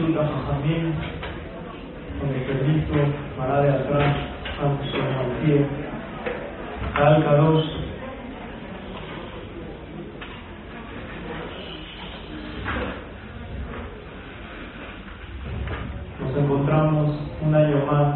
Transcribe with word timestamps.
Resulta 0.00 0.26
Jajamín, 0.26 0.94
con 2.18 2.30
el 2.30 2.42
permiso, 2.44 2.94
para 3.36 3.60
de 3.60 3.68
atrás, 3.68 4.16
antes 4.64 4.94
al 4.94 5.44
pie, 5.44 5.66
al 6.94 7.22
Kadosh, 7.22 7.66
nos 16.20 16.36
encontramos 16.38 17.16
un 17.42 17.54
año 17.54 17.84
más. 17.84 18.14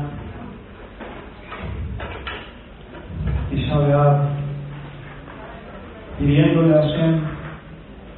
Y 3.51 3.57
Shabeab 3.57 4.23
pidiéndole 6.19 6.79
a 6.79 6.81
Hashem 6.81 7.21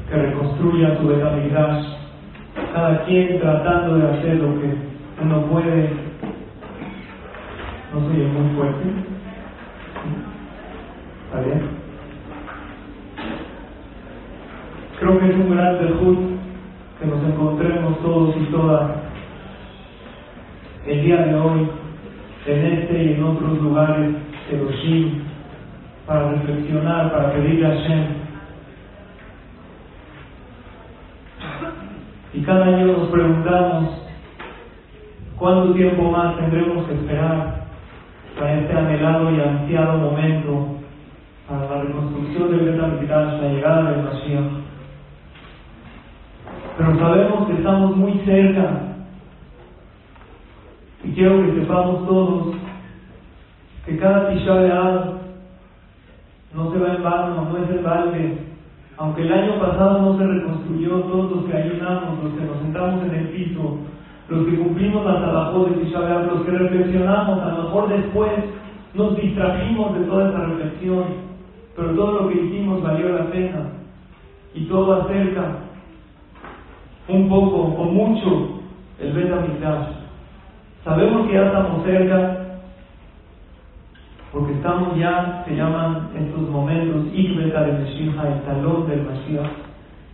que 0.09 0.15
reconstruya 0.15 0.97
su 0.99 1.09
Betamigdash 1.09 1.96
cada 2.77 3.05
quien 3.07 3.41
tratando 3.41 3.97
de 3.97 4.07
hacer 4.07 4.37
lo 4.37 4.61
que 4.61 4.69
uno 5.23 5.47
puede. 5.47 5.89
No 7.91 8.01
soy 8.01 8.17
muy 8.19 8.55
fuerte. 8.55 8.85
¿Está 11.25 11.41
bien? 11.41 11.63
Creo 15.01 15.19
que 15.19 15.27
es 15.27 15.35
un 15.37 15.57
gran 15.57 15.79
dejud 15.79 16.17
que 17.01 17.07
nos 17.07 17.25
encontremos 17.25 17.99
todos 18.03 18.37
y 18.37 18.45
todas 18.53 18.91
el 20.87 21.03
día 21.03 21.17
de 21.17 21.35
hoy 21.35 21.71
en 22.47 22.67
este 22.67 23.05
y 23.05 23.13
en 23.15 23.23
otros 23.23 23.59
lugares 23.63 24.15
de 24.51 24.59
los 24.59 24.75
para 26.07 26.31
reflexionar, 26.31 27.11
para 27.11 27.33
pedirle 27.33 27.67
a 27.67 27.71
Hashem 27.71 28.27
Y 32.36 32.36
cada 32.47 32.65
año 32.67 32.87
nos 32.87 33.09
preguntamos 33.09 33.91
cuánto 35.37 35.75
tiempo 35.75 36.13
más 36.13 36.37
tendremos 36.37 36.87
que 36.87 36.95
esperar 36.95 37.67
para 38.39 38.55
este 38.55 38.73
anhelado 38.73 39.33
y 39.33 39.41
ansiado 39.41 39.99
momento 39.99 40.69
para 41.49 41.69
la 41.69 41.83
reconstrucción 41.83 42.51
del 42.53 42.71
Betamigdash, 42.71 43.43
la 43.43 43.49
llegada 43.49 43.91
del 43.91 44.05
Mashiach. 44.05 44.53
Pero 46.79 46.99
sabemos 47.01 47.49
que 47.49 47.55
estamos 47.55 47.97
muy 47.97 48.13
cerca 48.25 48.81
y 51.03 51.13
quiero 51.13 51.43
que 51.43 51.61
sepamos 51.61 52.07
todos 52.07 52.55
que 53.87 53.99
cada 53.99 54.29
Tisha 54.29 54.55
B'Av 54.55 55.15
no 56.55 56.73
se 56.73 56.79
va 56.79 56.95
en 56.95 57.03
vano, 57.03 57.49
no 57.51 57.65
es 57.65 57.71
en 57.71 57.83
balde, 57.83 58.46
aunque 58.99 59.23
el 59.23 59.33
año 59.33 59.59
pasado 59.61 60.01
no 60.01 60.19
se 60.19 60.27
reconstruyó, 60.27 61.01
todos 61.01 61.31
los 61.33 61.45
que 61.45 61.57
ayunamos, 61.57 62.25
los 62.25 62.33
que 62.35 62.45
nos 62.45 62.59
sentamos 62.63 63.03
en 63.05 63.15
el 63.15 63.29
piso, 63.29 63.79
los 64.29 64.47
que 64.47 64.59
cumplimos 64.59 65.05
la 65.05 65.21
trabajos 65.21 65.71
de 65.71 65.85
Tisha 65.85 66.01
los 66.01 66.43
que 66.43 66.51
reflexionamos, 66.51 67.43
a 67.43 67.53
lo 67.53 67.63
mejor 67.65 67.89
después 67.89 68.33
nos 68.95 69.17
distrajimos 69.17 69.95
de 69.95 70.05
toda 70.07 70.29
esa 70.31 70.39
reflexión, 70.47 71.05
pero 71.77 71.91
todo 71.91 72.23
lo 72.23 72.29
que 72.29 72.41
hicimos 72.41 72.83
valió 72.83 73.11
la 73.11 73.27
pena. 73.27 73.73
Y 74.55 74.65
todo 74.65 75.03
acerca 75.03 75.59
un 77.09 77.29
poco 77.29 77.57
o 77.57 77.85
mucho 77.85 78.61
el 78.99 79.13
Bet 79.13 79.31
Sabemos 80.83 81.27
que 81.27 81.35
ya 81.35 81.47
estamos 81.47 81.85
cerca, 81.85 82.46
porque 84.33 84.53
estamos 84.55 84.97
ya, 84.99 85.45
se 85.47 85.55
llaman 85.57 86.11
estos 86.17 86.49
momentos, 86.49 87.07
Ikbeta 87.15 87.65
de 87.65 87.73
Meshiach, 87.73 88.25
el 88.25 88.43
talón 88.43 88.89
del 88.89 89.05
Mashiach, 89.05 89.51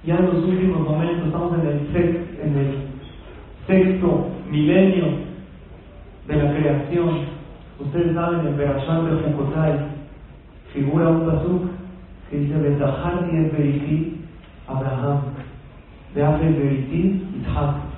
ya 0.05 0.17
en 0.17 0.27
los 0.27 0.45
últimos 0.45 0.81
momentos, 0.81 1.27
estamos 1.27 1.59
en 1.59 1.67
el, 1.67 2.27
en 2.43 2.59
el 2.59 2.75
sexto 3.67 4.29
milenio 4.51 5.05
de 6.27 6.37
la 6.37 6.55
creación. 6.55 7.21
Ustedes 7.79 8.15
saben, 8.15 8.47
el 8.47 8.55
Berashat 8.55 9.03
de 9.05 9.31
Jukotai 9.31 9.79
figura 10.73 11.09
un 11.09 11.27
bazuk 11.27 11.63
que 12.31 12.39
dice, 12.39 12.57
Betahar 12.57 13.29
es 13.33 13.53
Beriti 13.53 14.21
Abraham, 14.67 15.21
Beafe 16.15 16.49
Beriti 16.51 17.23
Yitzhak. 17.35 17.92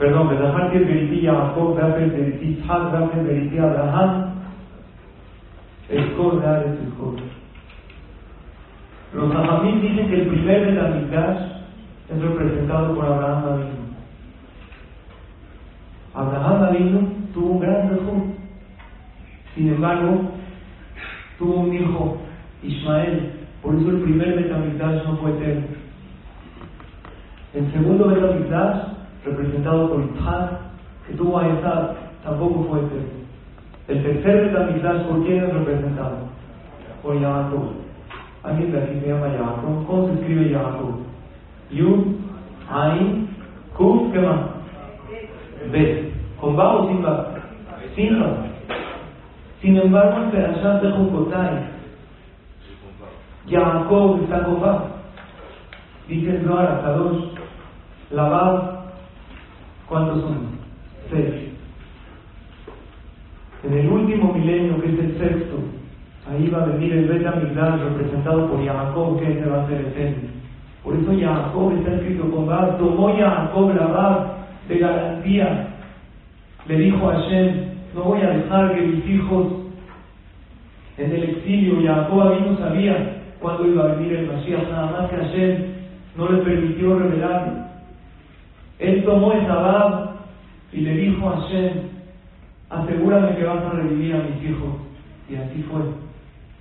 Perdón, 0.00 0.30
Bedahar 0.30 0.72
que 0.72 0.78
Beriti 0.78 1.26
Jacob, 1.26 1.76
Beafer 1.76 2.10
Beriti 2.10 2.56
Yitzhak, 2.56 2.90
Beafer 2.90 3.22
Beriti 3.22 3.58
Abraham, 3.58 4.32
Escor 5.90 6.40
de. 6.40 6.80
Los 9.12 9.34
Ajamín 9.34 9.82
dicen 9.82 10.08
que 10.08 10.22
el 10.22 10.28
primer 10.28 10.66
de 10.66 10.72
la 10.72 10.88
Mikdash 10.88 11.40
es 12.08 12.22
representado 12.22 12.94
por 12.94 13.04
Abraham 13.04 13.44
Avinu. 13.44 13.80
Abraham 16.14 16.62
Avinu 16.62 17.08
tuvo 17.34 17.50
un 17.50 17.60
gran 17.60 17.92
hijo, 17.92 18.26
sin 19.54 19.68
embargo, 19.68 20.30
tuvo 21.38 21.54
un 21.60 21.74
hijo, 21.74 22.18
Ismael, 22.62 23.32
por 23.62 23.74
eso 23.74 23.90
el 23.90 24.00
primer 24.00 24.36
Betamigdash 24.36 25.04
no 25.04 25.16
fue 25.18 25.32
eterno. 25.32 25.66
El 27.52 27.72
segundo 27.72 28.08
Betamigdash 28.08 28.99
representado 29.24 29.90
por 29.90 30.00
Itzhak, 30.00 30.50
que 31.06 31.14
tuvo 31.14 31.38
a 31.38 31.48
Isaac, 31.48 31.96
tampoco 32.24 32.66
fue 32.68 32.80
eterno. 32.80 33.20
El 33.88 34.02
tercer 34.02 34.46
Betamigdash, 34.46 35.02
¿por 35.06 35.24
quién 35.24 35.44
es 35.44 35.52
representado? 35.52 36.16
Por 37.02 37.20
Yaakov. 37.20 37.72
Alguien 38.44 38.72
de 38.72 38.78
aquí 38.78 39.00
se 39.00 39.08
llama 39.08 39.28
Yaakov. 39.28 39.86
¿Cómo 39.86 40.06
se 40.06 40.14
escribe 40.14 40.50
Yaakov? 40.50 40.94
Yud, 41.70 42.04
Ain, 42.70 43.28
Kuf, 43.76 44.12
¿qué 44.12 44.20
más? 44.20 44.40
B. 45.72 46.12
¿Con 46.40 46.58
va 46.58 46.76
o 46.76 46.88
sin 46.88 47.04
va? 47.04 47.34
Sin 47.94 48.22
va. 48.22 48.46
Sin 49.60 49.76
embargo, 49.76 50.22
en 50.22 50.30
Perashat 50.30 50.82
de 50.82 50.90
Jukotai, 50.92 51.68
Yaakov 53.46 54.22
está 54.22 54.44
con 54.44 54.62
va. 54.62 54.84
Dice 56.08 56.36
el 56.36 56.44
Zohar 56.44 56.80
Kadosh, 56.82 57.24
la 58.10 58.28
va 58.28 58.79
¿Cuántos 59.90 60.20
son? 60.20 60.38
Seis. 61.10 61.50
En 63.64 63.74
el 63.74 63.88
último 63.88 64.32
milenio, 64.32 64.80
que 64.80 64.86
es 64.86 64.98
el 65.00 65.18
sexto, 65.18 65.56
ahí 66.30 66.48
va 66.48 66.62
a 66.62 66.66
venir 66.66 66.92
el 66.92 67.08
Bet 67.08 67.26
representado 67.26 68.48
por 68.48 68.64
Jacob, 68.64 69.18
que 69.18 69.32
ese 69.32 69.50
va 69.50 69.64
a 69.64 69.66
ser 69.66 69.80
eterno. 69.80 70.28
Por 70.84 70.94
eso 70.94 71.12
Jacob 71.20 71.72
está 71.76 71.96
escrito 71.96 72.30
con 72.30 72.46
Bab, 72.46 72.78
tomó 72.78 73.16
Jacob 73.18 73.74
la 73.74 73.86
Bab 73.88 74.26
de 74.68 74.78
garantía. 74.78 75.68
Le 76.68 76.78
dijo 76.78 77.10
a 77.10 77.14
Hashem, 77.14 77.54
no 77.92 78.04
voy 78.04 78.20
a 78.20 78.30
dejar 78.30 78.76
que 78.76 78.82
mis 78.82 79.10
hijos 79.10 79.46
en 80.98 81.12
el 81.12 81.22
exilio, 81.24 81.82
Jacob 81.84 82.40
no 82.46 82.56
sabía 82.58 83.22
cuándo 83.40 83.66
iba 83.66 83.82
a 83.82 83.94
venir 83.96 84.12
el 84.12 84.28
Mashiach, 84.28 84.70
nada 84.70 84.92
más 84.92 85.10
que 85.10 85.16
Hashem 85.16 85.64
no 86.16 86.30
le 86.30 86.42
permitió 86.42 86.96
revelarlo. 86.96 87.69
Él 88.80 89.04
tomó 89.04 89.32
esa 89.32 89.54
bab 89.54 90.10
y 90.72 90.80
le 90.80 90.94
dijo 90.94 91.28
a 91.28 91.40
Hashem, 91.40 91.72
asegúrame 92.70 93.36
que 93.36 93.44
vas 93.44 93.62
a 93.62 93.70
revivir 93.70 94.14
a 94.14 94.22
mis 94.22 94.50
hijos. 94.50 94.70
Y 95.28 95.36
así 95.36 95.62
fue. 95.70 95.82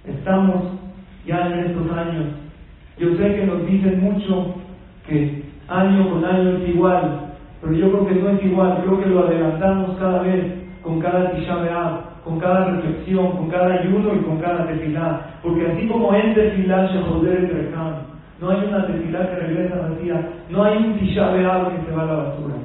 Estamos 0.03 0.63
ya 1.25 1.47
en 1.47 1.59
estos 1.59 1.91
años. 1.91 2.25
Yo 2.97 3.15
sé 3.15 3.35
que 3.35 3.45
nos 3.45 3.65
dicen 3.65 4.01
mucho 4.01 4.55
que 5.07 5.43
año 5.69 6.09
con 6.09 6.25
año 6.25 6.57
es 6.57 6.69
igual, 6.69 7.35
pero 7.61 7.73
yo 7.73 7.89
creo 7.89 8.07
que 8.07 8.15
no 8.15 8.29
es 8.29 8.43
igual. 8.43 8.81
Creo 8.83 8.99
que 8.99 9.09
lo 9.09 9.25
adelantamos 9.25 9.97
cada 9.97 10.21
vez 10.23 10.45
con 10.83 10.99
cada 10.99 11.31
Tisha 11.31 12.05
con 12.23 12.37
cada 12.39 12.65
reflexión, 12.65 13.31
con 13.31 13.49
cada 13.49 13.75
ayuno 13.75 14.13
y 14.13 14.19
con 14.19 14.39
cada 14.39 14.67
tefilá. 14.67 15.37
Porque 15.41 15.65
así 15.65 15.87
como 15.87 16.13
en 16.13 16.33
tefilá 16.33 16.91
se 16.91 17.01
joder 17.01 17.45
el 17.45 17.71
no 18.41 18.49
hay 18.49 18.67
una 18.67 18.87
tefilá 18.87 19.29
que 19.29 19.35
regresa 19.35 19.89
vacía, 19.89 20.29
no 20.49 20.63
hay 20.63 20.77
un 20.77 20.99
tisha 20.99 21.33
que 21.33 21.85
se 21.85 21.95
va 21.95 22.03
a 22.03 22.05
la 22.05 22.15
basura. 22.15 22.55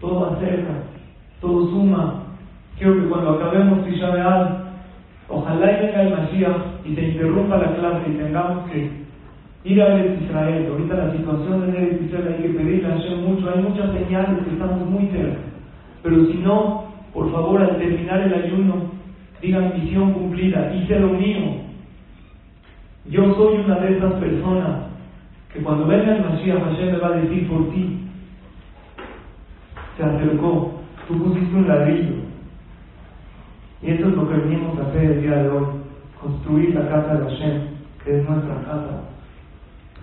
Todo 0.00 0.26
acerca, 0.32 0.72
todo 1.40 1.68
suma. 1.70 2.24
Quiero 2.76 2.94
que 2.94 3.08
cuando 3.08 3.30
acabemos 3.30 3.84
tisha 3.84 4.64
Ojalá 5.30 5.66
venga 5.66 6.02
el 6.02 6.10
Mashiach 6.10 6.86
y 6.86 6.94
se 6.94 7.02
interrumpa 7.02 7.58
la 7.58 7.74
clase 7.74 8.10
y 8.10 8.16
tengamos 8.16 8.70
que 8.70 8.90
ir 9.64 9.82
a 9.82 9.98
Eretz 9.98 10.22
Israel. 10.22 10.66
Ahorita 10.70 10.94
la 10.94 11.12
situación 11.12 11.64
en 11.64 11.76
Eretz 11.76 12.02
Israel 12.02 12.34
hay 12.34 12.42
que 12.42 12.58
pedirle 12.58 12.86
a 12.86 13.16
mucho. 13.16 13.50
Hay 13.50 13.62
muchas 13.62 13.92
señales 13.92 14.42
que 14.44 14.50
estamos 14.50 14.88
muy 14.88 15.06
cerca. 15.08 15.38
Pero 16.02 16.24
si 16.26 16.38
no, 16.38 16.84
por 17.12 17.30
favor, 17.30 17.60
al 17.60 17.76
terminar 17.76 18.22
el 18.22 18.32
ayuno, 18.32 18.90
digan 19.42 19.72
misión 19.78 20.14
cumplida, 20.14 20.74
hice 20.74 20.98
lo 20.98 21.08
mío. 21.08 21.67
Yo 23.08 23.34
soy 23.34 23.64
una 23.64 23.76
de 23.76 23.96
esas 23.96 24.12
personas 24.14 24.80
que 25.52 25.62
cuando 25.62 25.86
venga 25.86 26.14
el 26.14 26.24
Mashiach, 26.24 26.62
Hashem 26.62 26.92
me 26.92 26.98
va 26.98 27.08
a 27.08 27.12
decir 27.12 27.48
por 27.48 27.70
ti. 27.70 28.06
Se 29.96 30.04
acercó, 30.04 30.80
tú 31.06 31.24
pusiste 31.24 31.56
un 31.56 31.68
ladrillo. 31.68 32.16
Y 33.80 33.92
eso 33.92 34.08
es 34.08 34.14
lo 34.14 34.28
que 34.28 34.34
venimos 34.34 34.78
a 34.78 34.88
hacer 34.88 35.04
el 35.04 35.22
día 35.22 35.42
de 35.42 35.48
hoy, 35.48 35.64
construir 36.20 36.74
la 36.74 36.88
casa 36.88 37.14
de 37.14 37.30
Hashem, 37.30 37.62
que 38.04 38.20
es 38.20 38.28
nuestra 38.28 38.56
casa. 38.56 39.04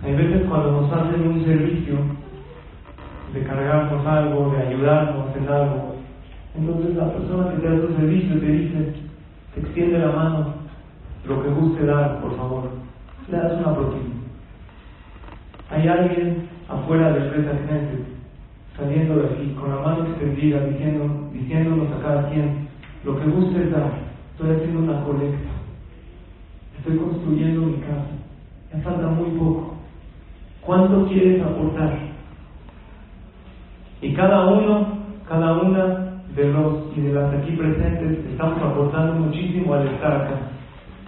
Hay 0.02 0.14
veces 0.14 0.42
cuando 0.48 0.72
nos 0.72 0.92
hacen 0.92 1.28
un 1.28 1.44
servicio, 1.44 1.94
de 3.32 3.42
cargarnos 3.42 4.06
algo, 4.06 4.50
de 4.50 4.66
ayudarnos 4.66 5.36
en 5.36 5.48
algo, 5.48 5.96
entonces 6.56 6.96
la 6.96 7.12
persona 7.12 7.50
que 7.50 7.58
te 7.58 7.68
da 7.68 7.86
tu 7.86 7.94
servicio 7.94 8.40
te 8.40 8.46
dice, 8.46 8.94
te 9.54 9.60
extiende 9.60 9.98
la 9.98 10.12
mano, 10.12 10.54
lo 11.26 11.42
que 11.42 11.50
guste 11.50 11.84
dar, 11.84 12.20
por 12.20 12.36
favor, 12.36 12.85
le 13.28 13.38
das 13.38 13.52
una 13.52 13.74
propina. 13.74 14.14
Hay 15.70 15.88
alguien 15.88 16.48
afuera 16.68 17.12
del 17.12 17.30
Knesset, 17.30 18.04
saliendo 18.76 19.16
de 19.16 19.26
aquí, 19.26 19.56
con 19.58 19.70
la 19.70 19.80
mano 19.80 20.06
extendida, 20.06 20.60
diciéndonos 20.64 21.92
a 21.92 22.02
cada 22.02 22.30
quien, 22.30 22.68
lo 23.04 23.18
que 23.18 23.26
guste 23.26 23.70
dar, 23.70 23.90
estoy 24.32 24.54
haciendo 24.54 24.80
una 24.80 25.02
colecta, 25.04 25.50
estoy 26.78 26.98
construyendo 26.98 27.62
mi 27.62 27.78
casa, 27.78 28.10
me 28.72 28.80
falta 28.82 29.08
muy 29.08 29.30
poco. 29.38 29.74
¿Cuánto 30.60 31.06
quieres 31.06 31.42
aportar? 31.42 31.96
Y 34.02 34.12
cada 34.14 34.46
uno, 34.46 34.98
cada 35.28 35.62
una 35.62 36.20
de 36.34 36.52
los 36.52 36.96
y 36.96 37.00
de 37.00 37.12
las 37.12 37.32
aquí 37.34 37.52
presentes 37.52 38.24
estamos 38.30 38.60
aportando 38.62 39.14
muchísimo 39.14 39.74
al 39.74 39.86
estar 39.88 40.12
acá. 40.12 40.34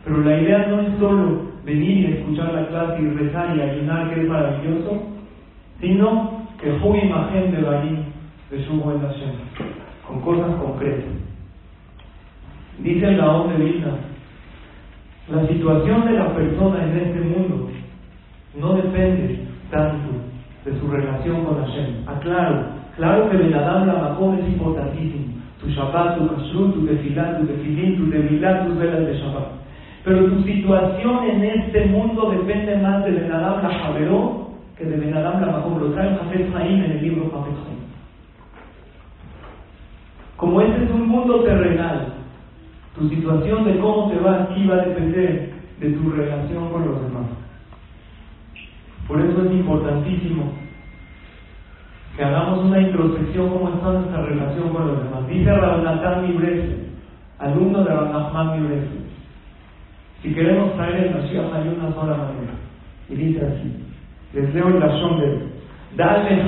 Pero 0.05 0.19
la 0.23 0.41
idea 0.41 0.67
no 0.69 0.81
es 0.81 0.99
solo 0.99 1.48
venir 1.69 1.99
y 1.99 2.13
escuchar 2.15 2.53
la 2.55 2.67
clase 2.69 3.03
y 3.03 3.11
rezar 3.11 3.57
y 3.57 3.61
ayunar, 3.61 4.13
que 4.13 4.21
es 4.23 4.29
maravilloso, 4.29 5.03
sino 5.81 6.47
que 6.61 6.73
fue 6.81 7.05
imagen 7.05 7.53
de 7.53 7.63
Barim 7.63 7.97
de 8.51 8.65
su 8.65 8.73
buena 8.81 9.13
con 10.07 10.21
cosas 10.23 10.57
concretas. 10.57 11.13
Dice 12.79 13.07
el 13.07 13.17
Gaón 13.19 13.51
de 13.51 13.65
vida 13.65 13.99
la 15.29 15.47
situación 15.47 16.07
de 16.07 16.13
la 16.13 16.35
persona 16.35 16.85
en 16.85 16.97
este 16.97 17.21
mundo 17.21 17.69
no 18.59 18.75
depende 18.75 19.41
tanto 19.71 20.09
de 20.65 20.81
su 20.81 20.91
relación 20.91 21.45
con 21.45 21.63
Hashem. 21.63 22.09
Aclaro, 22.09 22.79
Claro 22.97 23.31
que 23.31 23.37
Ben 23.37 23.55
Adam 23.55 23.87
la 23.87 24.17
es 24.39 24.49
importantísimo. 24.49 25.35
Tu 25.61 25.69
Shabbat, 25.69 26.19
tu 26.19 26.29
Kashrut, 26.29 26.75
tu 26.75 26.87
Tefilá, 26.87 27.39
tu 27.39 27.47
Tefilín, 27.47 27.97
tu 27.97 28.11
Tevilá, 28.11 28.65
tus 28.65 28.79
velas 28.79 29.07
de 29.07 29.19
Shabbat. 29.19 29.59
Pero 30.09 30.25
tu 30.25 30.43
situación 30.43 31.23
en 31.25 31.45
este 31.45 31.85
mundo 31.85 32.31
depende 32.31 32.79
más 32.79 33.05
de 33.05 33.11
Ben 33.11 33.31
Adam 33.31 33.63
la 33.63 34.49
que 34.75 34.85
de 34.87 34.97
Ben 34.97 35.15
Adam 35.15 35.39
la 35.43 35.53
Makom. 35.53 35.79
Lo 35.79 35.93
trae 35.93 36.17
Jafet 36.17 36.57
Haim 36.57 36.83
en 36.83 36.93
el 36.93 37.03
libro 37.03 37.31
Jafet 37.31 37.53
Haim. 37.53 37.79
Como 40.39 40.63
este 40.63 40.85
es 40.85 40.91
un 40.93 41.09
mundo 41.09 41.41
terrenal, 41.41 42.15
tu 42.97 43.07
situación 43.11 43.65
de 43.67 43.79
cómo 43.81 44.11
te 44.11 44.19
va 44.21 44.45
aquí 44.45 44.67
va 44.67 44.77
a 44.77 44.87
depender 44.87 45.53
de 45.79 45.91
tu 45.91 46.11
relación 46.11 46.71
con 46.71 46.87
los 46.87 47.03
demás. 47.03 47.27
Por 49.07 49.21
eso 49.21 49.45
es 49.45 49.53
importantísimo 49.53 50.53
que 52.17 52.25
hagamos 52.25 52.65
una 52.65 52.81
introspección 52.81 53.51
cómo 53.51 53.75
está 53.75 53.93
nuestra 53.93 54.23
relación 54.23 54.71
con 54.71 54.87
los 54.87 55.05
demás. 55.05 55.29
Dice 55.29 55.55
Rabnatán 55.55 56.27
Mibrese, 56.27 56.87
alumno 57.39 57.85
de 57.85 57.93
Rabnatán 57.93 58.63
Mibrese, 58.63 59.09
si 60.23 60.35
queremos 60.35 60.75
traer 60.75 61.07
el 61.07 61.15
Mashiach 61.15 61.53
hay 61.55 61.69
una 61.69 61.93
sola 61.95 62.17
manera. 62.17 62.55
Y 63.09 63.15
dice 63.15 63.47
así, 63.47 63.73
les 64.35 64.55
leo 64.55 64.69
el 64.69 64.81
Lashon 64.81 65.21
de 65.21 65.49
Dale 65.97 66.45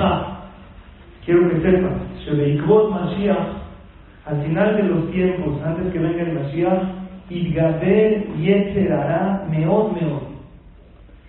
quiero 1.25 1.49
que 1.49 1.61
sepas, 1.61 1.93
Shebeikvot 2.25 2.91
Mashiach, 2.91 3.47
al 4.25 4.41
final 4.43 4.77
de 4.77 4.83
los 4.83 5.11
tiempos, 5.11 5.61
antes 5.65 5.91
que 5.91 5.99
venga 5.99 6.21
el 6.21 6.33
Mashiach, 6.33 6.83
Idgaber 7.29 8.27
Yetzerara 8.37 9.47
Meot 9.49 9.93
Meot. 9.93 10.23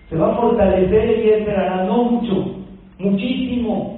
Se 0.09 0.17
va 0.17 0.33
a 0.33 0.35
fortalecer 0.35 1.09
el 1.09 1.23
Yetzerara, 1.23 1.85
no 1.85 2.03
mucho, 2.03 2.57
muchísimo 2.99 3.93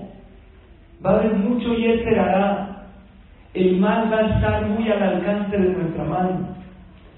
va 1.06 1.12
a 1.12 1.20
haber 1.20 1.36
mucho 1.36 1.74
y 1.74 1.88
hará. 2.18 2.88
El 3.54 3.78
mal 3.78 4.12
va 4.12 4.18
a 4.18 4.36
estar 4.36 4.68
muy 4.68 4.90
al 4.90 5.02
alcance 5.02 5.58
de 5.58 5.70
nuestra 5.70 6.04
mano. 6.04 6.55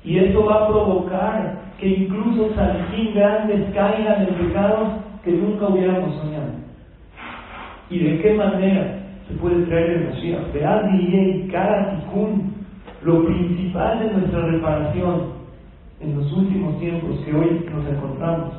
Y 0.07 0.17
esto 0.19 0.45
va 0.45 0.63
a 0.63 0.67
provocar 0.69 1.63
que 1.77 1.85
incluso 1.85 2.55
salín 2.55 3.13
grandes 3.13 3.73
caigan 3.73 4.21
en 4.21 4.35
pecados 4.35 4.87
que 5.21 5.33
nunca 5.33 5.67
hubiéramos 5.67 6.15
soñado. 6.15 6.53
¿Y 7.89 7.99
de 7.99 8.21
qué 8.21 8.33
manera 8.35 8.99
se 9.27 9.33
puede 9.33 9.65
traer 9.65 9.89
el 9.89 10.05
Mashiach? 10.05 10.53
Vean 10.53 10.97
y 10.97 11.49
cada 11.51 11.99
lo 13.03 13.25
principal 13.25 13.99
de 13.99 14.13
nuestra 14.13 14.47
reparación 14.47 15.23
en 15.99 16.15
los 16.15 16.31
últimos 16.31 16.79
tiempos 16.79 17.19
que 17.25 17.35
hoy 17.35 17.65
nos 17.69 17.85
encontramos. 17.85 18.53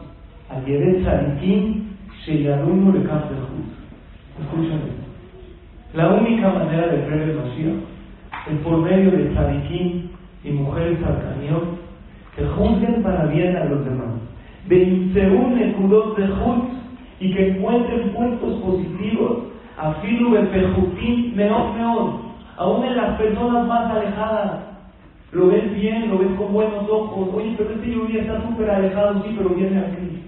Ayer 0.51 1.03
Salikim, 1.03 1.87
Sheyadunu 2.27 2.93
le 2.93 3.01
Escuchen 3.01 4.99
la 5.95 6.13
única 6.13 6.51
manera 6.51 6.89
de 6.89 7.07
creer 7.07 7.31
el 7.31 7.37
Mashiach 7.37 7.89
es 8.51 8.59
por 8.63 8.83
medio 8.83 9.11
de 9.11 9.31
tzadikim 9.31 10.08
y 10.45 10.51
mujeres 10.51 10.99
al 11.05 11.19
que 12.37 12.45
juzguen 12.45 13.03
para 13.03 13.27
bien 13.27 13.57
a 13.57 13.65
los 13.65 13.85
demás. 13.85 14.09
De 14.69 14.87
Nekudot 14.87 16.17
de 16.17 16.29
Juz 16.29 16.65
y 17.21 17.35
que 17.35 17.49
encuentren 17.49 18.11
puntos 18.11 18.61
positivos 18.61 19.39
a 19.77 19.95
Filu 19.95 20.35
de 20.35 20.43
Pejutim 20.43 21.35
Meot 21.35 21.77
Meot, 21.77 22.21
aún 22.57 22.85
en 22.85 22.97
las 22.97 23.19
personas 23.19 23.67
más 23.67 23.91
alejadas. 23.91 24.65
Lo 25.33 25.49
ves 25.49 25.75
bien, 25.75 26.11
lo 26.11 26.19
ves 26.19 26.31
con 26.39 26.53
buenos 26.53 26.89
ojos. 26.89 27.29
Oye, 27.35 27.55
pero 27.57 27.71
este 27.71 27.91
lluvia 27.91 28.23
está 28.23 28.41
súper 28.43 28.71
alejado, 28.71 29.23
sí, 29.23 29.35
pero 29.37 29.51
viene 29.51 29.79
aquí. 29.79 30.23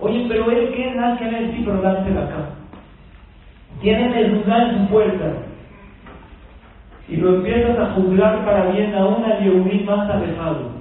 Oye, 0.00 0.26
pero 0.28 0.50
él 0.50 0.72
qué 0.74 0.94
nada 0.94 1.18
que 1.18 1.24
ver, 1.24 1.52
sí, 1.52 1.62
pero 1.64 1.82
date 1.82 2.10
acá 2.10 2.60
tienen 3.80 4.14
el 4.14 4.34
lugar 4.34 4.68
en 4.68 4.78
su 4.78 4.92
puerta. 4.92 5.32
Y 7.10 7.16
lo 7.16 7.36
empiezas 7.36 7.78
a 7.78 7.92
juzgar 7.94 8.44
para 8.44 8.70
bien 8.70 8.94
a 8.94 9.06
una 9.06 9.38
Yehudí 9.40 9.84
más 9.84 10.08
alejado. 10.08 10.80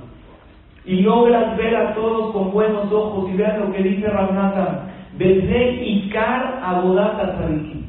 Y 0.85 1.01
logras 1.01 1.57
ver 1.57 1.75
a 1.75 1.93
todos 1.95 2.31
con 2.31 2.51
buenos 2.51 2.91
ojos 2.91 3.29
y 3.31 3.37
vean 3.37 3.59
lo 3.59 3.71
que 3.71 3.83
dice 3.83 4.07
Ramnata. 4.07 4.87
Besé 5.17 5.81
y 5.83 6.09
Kar 6.09 6.61
Abodata 6.63 7.37
Sadikim. 7.37 7.83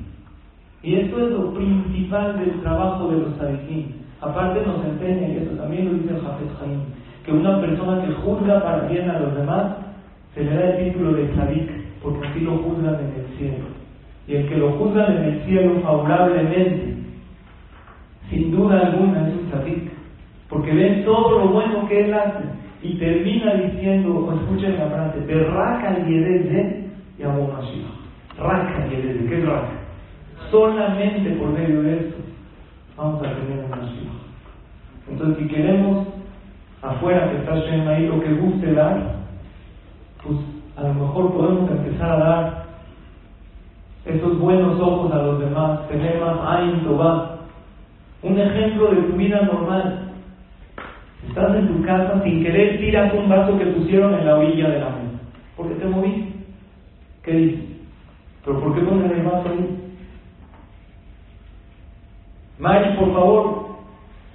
Y 0.82 0.94
esto 0.97 1.18
es 1.18 1.30
lo 1.32 1.52
principal 1.52 2.38
del 2.40 2.61
trabajo 2.62 3.09
de 3.09 3.18
los 3.18 3.37
Sadikim. 3.37 3.87
Aparte 4.20 4.61
nos 4.66 4.85
enseña, 4.85 5.28
y 5.28 5.37
eso 5.38 5.56
también 5.56 5.87
lo 5.87 5.92
dice 5.94 6.14
el 6.14 6.20
Jafet 6.20 6.59
Jaim, 6.59 6.80
que 7.25 7.32
una 7.32 7.61
persona 7.61 8.02
que 8.04 8.12
juzga 8.12 8.62
para 8.62 8.88
bien 8.88 9.09
a 9.09 9.18
los 9.18 9.35
demás, 9.35 9.76
se 10.35 10.44
le 10.44 10.54
da 10.54 10.70
el 10.70 10.85
título 10.85 11.12
de 11.12 11.35
Sadik, 11.35 11.70
porque 12.02 12.26
así 12.26 12.40
lo 12.40 12.56
juzgan 12.59 12.94
en 12.94 13.20
el 13.20 13.38
cielo 13.38 13.80
y 14.30 14.37
el 14.37 14.49
que 14.49 14.56
lo 14.56 14.70
juzga 14.73 15.06
en 15.06 15.25
el 15.25 15.44
cielo 15.44 15.80
favorablemente, 15.80 16.94
sin 18.30 18.52
duda 18.56 18.80
alguna 18.80 19.28
es 19.28 19.34
un 19.34 19.50
tzadik, 19.50 19.90
porque 20.49 20.72
ven 20.72 21.04
todo 21.04 21.40
lo 21.40 21.49
bueno 21.49 21.87
que 21.88 22.04
él 22.04 22.14
hace 22.14 22.44
y 22.82 22.94
termina 22.94 23.54
diciendo, 23.54 24.32
escuchen 24.32 24.78
la 24.78 24.87
frase, 24.87 25.20
berraca 25.26 25.92
de 25.92 26.90
y 27.18 27.22
Mashiach. 27.22 28.38
Raca 28.38 28.87
de 28.88 29.26
¿qué 29.28 29.38
es 29.38 29.46
raca? 29.46 29.72
Solamente 30.50 31.30
por 31.32 31.50
medio 31.50 31.82
de 31.82 31.96
esto 31.96 32.16
vamos 32.96 33.20
a 33.20 33.34
tener 33.34 33.64
un 33.64 33.70
Mashiach. 33.70 34.20
Entonces, 35.10 35.38
si 35.38 35.49
queremos 35.49 36.06
afuera 36.82 37.30
que 37.30 37.38
está 37.38 37.56
Shem 37.56 37.88
ahí 37.88 38.06
lo 38.06 38.20
que 38.20 38.32
guste 38.32 38.72
dar, 38.72 39.16
pues 40.22 40.38
a 40.76 40.82
lo 40.82 40.94
mejor 40.94 41.32
podemos 41.32 41.70
empezar 41.70 42.12
a 42.12 42.16
dar 42.16 42.60
esos 44.06 44.38
buenos 44.38 44.80
ojos 44.80 45.12
a 45.12 45.22
los 45.22 45.40
demás, 45.40 45.87
tener 45.88 46.20
más 46.20 46.38
Ain 46.46 46.82
va 46.99 47.39
Un 48.22 48.38
ejemplo 48.38 48.90
de 48.90 49.02
tu 49.02 49.12
vida 49.16 49.42
normal. 49.42 50.12
Estás 51.28 51.56
en 51.56 51.68
tu 51.68 51.82
casa, 51.82 52.22
sin 52.22 52.42
querer 52.42 52.78
tiras 52.78 53.14
un 53.14 53.28
vaso 53.28 53.58
que 53.58 53.66
pusieron 53.66 54.14
en 54.14 54.26
la 54.26 54.36
orilla 54.38 54.68
de 54.68 54.80
la 54.80 54.88
mesa. 54.90 55.20
¿Por 55.56 55.68
qué 55.68 55.74
te 55.74 55.86
moviste? 55.86 56.32
¿Qué 57.22 57.32
dices? 57.32 57.64
¿Pero 58.44 58.60
por 58.60 58.74
qué 58.74 58.80
pones 58.80 59.10
el 59.10 59.22
vaso 59.22 59.48
ahí? 59.48 59.78
Mari, 62.58 62.96
por 62.96 63.12
favor, 63.12 63.68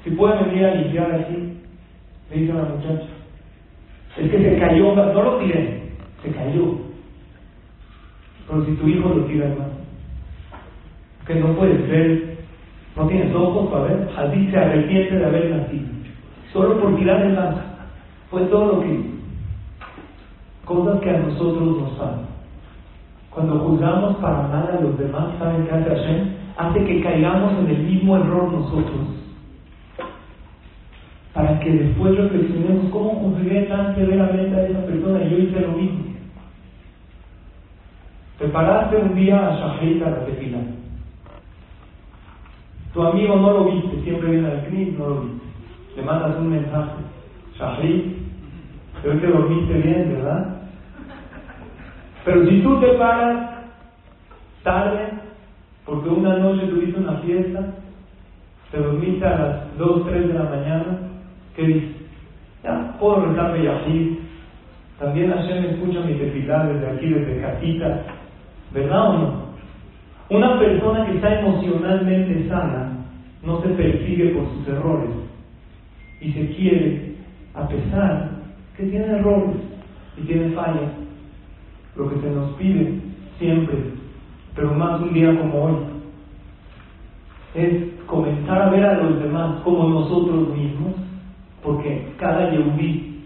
si 0.03 0.11
pueden 0.11 0.45
venir 0.45 0.65
a 0.65 0.75
limpiar 0.75 1.11
aquí. 1.11 1.57
Le 2.31 2.37
dice 2.37 2.51
a 2.51 2.55
la 2.55 2.63
muchacha. 2.63 3.07
Es 4.17 4.31
que 4.31 4.37
se 4.37 4.59
cayó, 4.59 4.95
no 4.95 5.23
lo 5.23 5.37
tiré, 5.37 5.91
se 6.23 6.31
cayó. 6.31 6.77
Pero 8.47 8.65
si 8.65 8.71
tu 8.73 8.87
hijo 8.87 9.09
lo 9.09 9.25
tira, 9.25 9.47
hermano, 9.47 9.73
que 11.27 11.35
no 11.35 11.55
puedes 11.55 11.87
ver, 11.89 12.34
no 12.95 13.07
tienes 13.07 13.35
ojos 13.35 13.71
para 13.71 13.83
ver, 13.83 14.09
así 14.17 14.49
se 14.49 14.57
arrepiente 14.57 15.17
de 15.17 15.25
haber 15.25 15.49
nacido. 15.49 15.87
Solo 16.53 16.79
por 16.79 16.95
tirar 16.95 17.21
el 17.21 17.35
lanza. 17.35 17.63
Fue 18.29 18.41
todo 18.43 18.75
lo 18.75 18.81
que 18.81 18.93
hizo. 18.93 19.09
Cosas 20.63 21.01
que 21.01 21.09
a 21.09 21.19
nosotros 21.19 21.77
nos 21.77 21.91
pasan. 21.91 22.25
Cuando 23.29 23.59
juzgamos 23.59 24.15
para 24.17 24.47
mal 24.47 24.69
a 24.77 24.81
los 24.81 24.97
demás, 24.97 25.25
¿saben 25.37 25.65
qué 25.65 25.71
hace 25.73 25.89
Hashem? 25.89 26.27
Hace 26.57 26.85
que 26.85 27.03
caigamos 27.03 27.59
en 27.59 27.67
el 27.67 27.83
mismo 27.83 28.15
error 28.15 28.51
nosotros. 28.51 29.01
Para 31.33 31.59
que 31.59 31.69
después 31.69 32.15
reflexionemos 32.15 32.89
cómo 32.91 33.09
juzgué 33.09 33.63
tan 33.63 33.93
severamente 33.93 34.55
a 34.55 34.67
esa 34.67 34.85
persona 34.85 35.21
y 35.21 35.29
yo 35.29 35.37
hice 35.37 35.59
lo 35.59 35.73
mismo. 35.73 36.05
Te 38.39 38.47
paraste 38.47 38.95
un 38.95 39.15
día 39.15 39.47
a 39.47 39.55
Shahid 39.57 40.01
a 40.01 40.11
la 40.11 40.25
tefila. 40.25 40.59
Tu 42.95 43.03
amigo 43.03 43.35
no 43.35 43.51
lo 43.51 43.65
viste, 43.65 44.01
siempre 44.03 44.31
viene 44.31 44.47
al 44.47 44.67
CNIS, 44.67 44.97
no 44.97 45.09
lo 45.09 45.21
viste. 45.23 45.45
Le 45.97 46.03
mandas 46.03 46.37
un 46.37 46.49
mensaje. 46.49 46.93
Shahid, 47.59 48.03
creo 49.01 49.19
que 49.19 49.27
dormiste 49.27 49.73
bien, 49.73 50.13
¿verdad? 50.13 50.59
Pero 52.23 52.47
si 52.47 52.61
tú 52.61 52.79
te 52.79 52.93
paras 52.93 53.49
tarde, 54.63 55.09
porque 55.85 56.07
una 56.07 56.37
noche 56.37 56.67
tuviste 56.67 56.97
una 56.97 57.17
fiesta, 57.17 57.73
te 58.71 58.77
dormiste 58.77 59.25
a 59.25 59.39
las 59.39 59.77
2, 59.77 60.05
3 60.07 60.27
de 60.29 60.33
la 60.33 60.43
mañana, 60.43 60.97
¿qué 61.53 61.63
dices? 61.63 61.95
Ya, 62.63 62.95
puedo 62.97 63.25
rezarme 63.25 63.61
Yahid. 63.61 64.19
También 64.99 65.33
Hashem 65.33 65.65
escucha 65.65 65.99
mis 65.99 66.17
tefilá 66.17 66.63
desde 66.63 66.91
aquí, 66.91 67.09
desde 67.09 67.41
casita. 67.41 68.03
¿Verdad 68.73 69.09
o 69.09 69.13
no? 69.17 69.44
Una 70.29 70.59
persona 70.59 71.05
que 71.05 71.15
está 71.15 71.39
emocionalmente 71.39 72.49
sana 72.49 73.05
no 73.43 73.61
se 73.61 73.69
persigue 73.69 74.29
por 74.29 74.49
sus 74.55 74.67
errores 74.67 75.11
y 76.19 76.31
se 76.31 76.47
quiere 76.55 77.15
a 77.53 77.67
pesar 77.67 78.31
que 78.75 78.85
tiene 78.85 79.05
errores 79.05 79.55
y 80.17 80.21
tiene 80.21 80.49
fallas. 80.55 80.91
Lo 81.95 82.09
que 82.09 82.19
se 82.21 82.29
nos 82.31 82.53
pide 82.53 82.99
siempre, 83.37 83.77
pero 84.55 84.73
más 84.73 84.99
un 85.01 85.13
día 85.13 85.37
como 85.37 85.63
hoy, 85.63 85.75
es 87.53 87.83
comenzar 88.07 88.63
a 88.63 88.69
ver 88.69 88.83
a 88.83 89.03
los 89.03 89.21
demás 89.21 89.61
como 89.63 89.87
nosotros 89.87 90.49
mismos, 90.57 90.93
porque 91.63 92.13
cada 92.17 92.51
Yehudi 92.51 93.23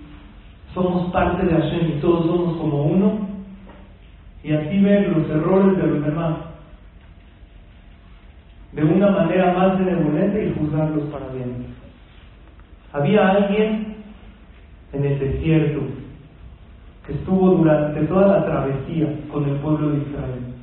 somos 0.73 1.11
parte 1.11 1.45
de 1.45 1.53
Hashem 1.53 1.97
y 1.97 2.01
todos 2.01 2.25
somos 2.27 2.57
como 2.57 2.83
uno, 2.83 3.27
y 4.43 4.51
así 4.51 4.79
ver 4.81 5.09
los 5.15 5.29
errores 5.29 5.77
de 5.77 5.87
los 5.87 6.05
demás 6.05 6.35
de 6.35 6.48
una 8.99 9.11
manera 9.11 9.53
más 9.53 9.79
benevolente 9.79 10.45
y 10.45 10.59
juzgarlos 10.59 11.05
para 11.05 11.27
bien. 11.29 11.67
Había 12.91 13.29
alguien 13.29 13.95
en 14.91 15.05
el 15.05 15.19
desierto 15.19 15.81
que 17.05 17.13
estuvo 17.13 17.51
durante 17.51 18.01
toda 18.01 18.27
la 18.27 18.45
travesía 18.45 19.07
con 19.31 19.47
el 19.47 19.55
pueblo 19.57 19.91
de 19.91 19.97
Israel. 19.99 20.53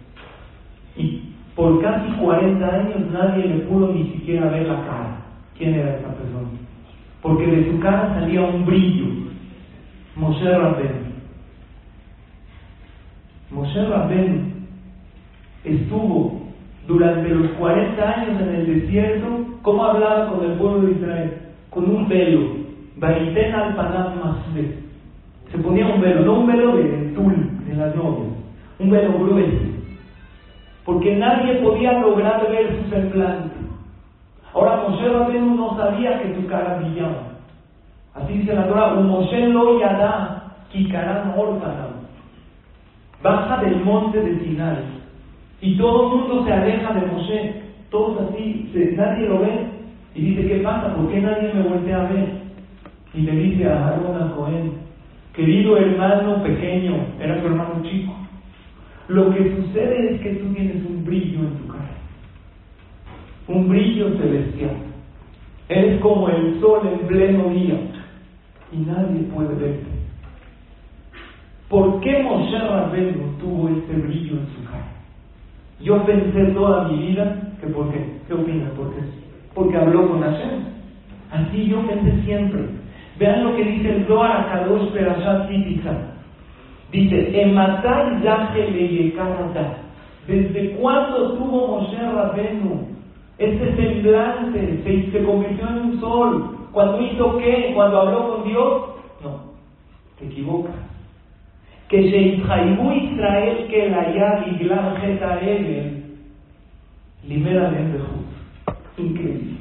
Y 0.97 1.33
por 1.55 1.81
casi 1.81 2.13
40 2.13 2.67
años 2.67 3.11
nadie 3.11 3.47
le 3.47 3.59
pudo 3.65 3.93
ni 3.93 4.13
siquiera 4.13 4.51
ver 4.51 4.67
la 4.67 4.85
cara. 4.85 5.17
¿Quién 5.57 5.75
era 5.75 5.97
esa 5.97 6.09
persona? 6.09 6.49
Porque 7.23 7.47
de 7.47 7.71
su 7.71 7.79
cara 7.81 8.15
salía 8.15 8.43
un 8.43 8.67
brillo. 8.67 9.07
Moshe 10.15 10.45
Rabbeinu. 10.45 11.07
Moshe 13.51 13.89
Rabbeinu 13.89 14.57
estuvo 15.65 16.46
durante 16.87 17.29
los 17.29 17.51
40 17.53 18.03
años 18.03 18.41
en 18.41 18.49
el 18.49 18.67
desierto, 18.67 19.27
¿cómo 19.63 19.85
hablaba 19.85 20.29
con 20.31 20.45
el 20.45 20.57
pueblo 20.57 20.87
de 20.87 20.93
Israel? 20.93 21.39
Con 21.71 21.91
un 21.91 22.09
velo. 22.09 22.41
Baiten 22.97 23.55
al 23.55 23.75
Masbe. 23.75 24.79
Se 25.51 25.59
ponía 25.59 25.87
un 25.87 26.01
velo, 26.01 26.25
no 26.25 26.41
un 26.41 26.47
velo 26.47 26.77
de 26.77 27.13
tul, 27.15 27.35
de 27.67 27.75
las 27.75 27.95
novias, 27.95 28.33
un 28.79 28.91
velo 28.91 29.19
grueso. 29.19 29.65
Porque 30.85 31.17
nadie 31.17 31.55
podía 31.57 32.01
lograr 32.01 32.49
ver 32.51 32.77
su 32.77 32.91
semblante. 32.91 33.55
Ahora 34.55 34.89
Moshe 34.89 35.09
Rabbeinu 35.09 35.55
no 35.55 35.77
sabía 35.77 36.23
que 36.23 36.35
su 36.35 36.47
cara 36.47 36.79
brillaba. 36.79 37.35
Así 38.15 38.33
dice 38.33 38.55
la 38.55 38.69
Torah, 38.69 38.95
Moshe 38.95 39.49
lo 39.49 39.79
yada, 39.79 40.55
kikaran 40.71 41.35
ortanam. 41.37 42.07
Baja 43.23 43.63
del 43.63 43.85
monte 43.85 44.21
de 44.21 44.39
Sinai 44.41 44.96
y 45.61 45.77
todo 45.77 46.03
el 46.03 46.19
mundo 46.19 46.45
se 46.45 46.53
aleja 46.53 46.93
de 46.93 47.07
Moshe, 47.07 47.55
todos 47.91 48.29
así, 48.29 48.71
nadie 48.97 49.29
lo 49.29 49.41
ve. 49.41 49.67
Y 50.15 50.21
dice, 50.23 50.49
¿qué 50.49 50.57
pasa? 50.61 50.95
¿Por 50.95 51.11
qué 51.11 51.21
nadie 51.21 51.53
me 51.55 51.63
voltea 51.63 52.03
a 52.03 52.13
ver? 52.13 52.29
Y 53.15 53.21
le 53.23 53.33
dice 53.33 53.69
a 53.69 53.89
Aaron 53.89 54.23
a 54.23 54.35
Cohen, 54.35 54.73
querido 55.35 55.77
hermano 55.77 56.43
pequeño, 56.43 56.97
era 57.21 57.41
tu 57.41 57.47
hermano 57.47 57.83
chico, 57.83 58.15
lo 59.09 59.31
que 59.31 59.57
sucede 59.57 60.15
es 60.15 60.21
que 60.21 60.35
tú 60.35 60.53
tienes 60.53 60.85
un 60.85 61.05
brillo 61.05 61.41
en 61.41 61.59
tu 61.59 61.69
cara, 61.69 61.97
un 63.49 63.69
brillo 63.69 64.17
celestial. 64.19 64.77
Eres 65.69 66.01
como 66.01 66.29
el 66.29 66.61
sol 66.61 66.81
en 66.93 67.07
pleno 67.07 67.49
día 67.51 67.79
y 68.73 68.77
nadie 68.79 69.23
puede 69.35 69.55
verte. 69.55 69.87
¿Por 71.69 72.01
qué 72.01 72.23
Moshe 72.23 72.59
Rabbeinu 72.59 73.39
tuvo 73.41 73.69
este 73.69 73.95
brillo 73.95 74.35
en 74.35 74.47
su? 74.47 74.66
Yo 75.81 76.05
pensé 76.05 76.47
toda 76.53 76.89
mi 76.89 77.07
vida 77.07 77.53
que 77.61 77.67
por 77.69 77.93
qué. 77.93 78.21
¿Qué 78.27 78.35
opinas? 78.35 78.71
¿Por 78.71 78.95
qué? 78.95 79.03
Porque 79.55 79.77
habló 79.77 80.09
con 80.09 80.23
Hashem. 80.23 80.65
Así 81.31 81.67
yo 81.67 81.87
pensé 81.87 82.23
siempre. 82.25 82.67
Vean 83.19 83.45
lo 83.45 83.57
que 83.57 83.65
dice 83.65 83.97
el 83.97 84.07
Zohar 84.07 84.49
Kadosh 84.49 84.91
Perashat. 84.93 85.51
Dice, 86.93 87.43
Ematai 87.43 88.23
Yaje 88.23 89.13
¿Desde 90.27 90.71
cuándo 90.77 91.33
tuvo 91.35 91.81
Moshe 91.81 91.99
Rabenu 91.99 92.89
este 93.39 93.77
semblante? 93.77 94.81
Se, 94.83 95.11
se 95.13 95.25
convirtió 95.25 95.69
en 95.69 95.77
un 95.77 96.01
sol. 96.01 96.57
¿Cuando 96.73 97.01
hizo 97.03 97.39
qué? 97.39 97.73
¿Cuando 97.75 98.01
habló 98.01 98.35
con 98.35 98.49
Dios? 98.49 98.83
No, 99.23 99.41
te 100.19 100.27
equivocas 100.27 100.96
que 101.89 102.11
se 102.11 102.19
Israel 102.19 103.67
que 103.69 103.91
la 103.91 104.15
ya 104.15 104.45
Egel, 105.41 106.05
libera 107.27 107.71
de 107.71 108.01
Increíble. 108.99 109.57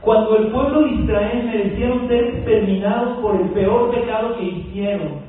Cuando 0.00 0.36
el 0.36 0.48
pueblo 0.48 0.82
de 0.82 1.02
Israel 1.02 1.44
merecieron 1.44 2.08
ser 2.08 2.24
exterminados 2.24 3.18
por 3.18 3.40
el 3.40 3.48
peor 3.48 3.90
pecado 3.90 4.36
que 4.36 4.44
hicieron, 4.44 5.24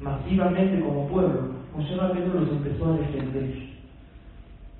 masivamente 0.00 0.80
como 0.80 1.08
pueblo, 1.08 1.50
Moshe 1.76 1.94
Rabbeinu 1.96 2.40
los 2.40 2.50
empezó 2.50 2.86
a 2.86 2.96
defender. 2.96 3.70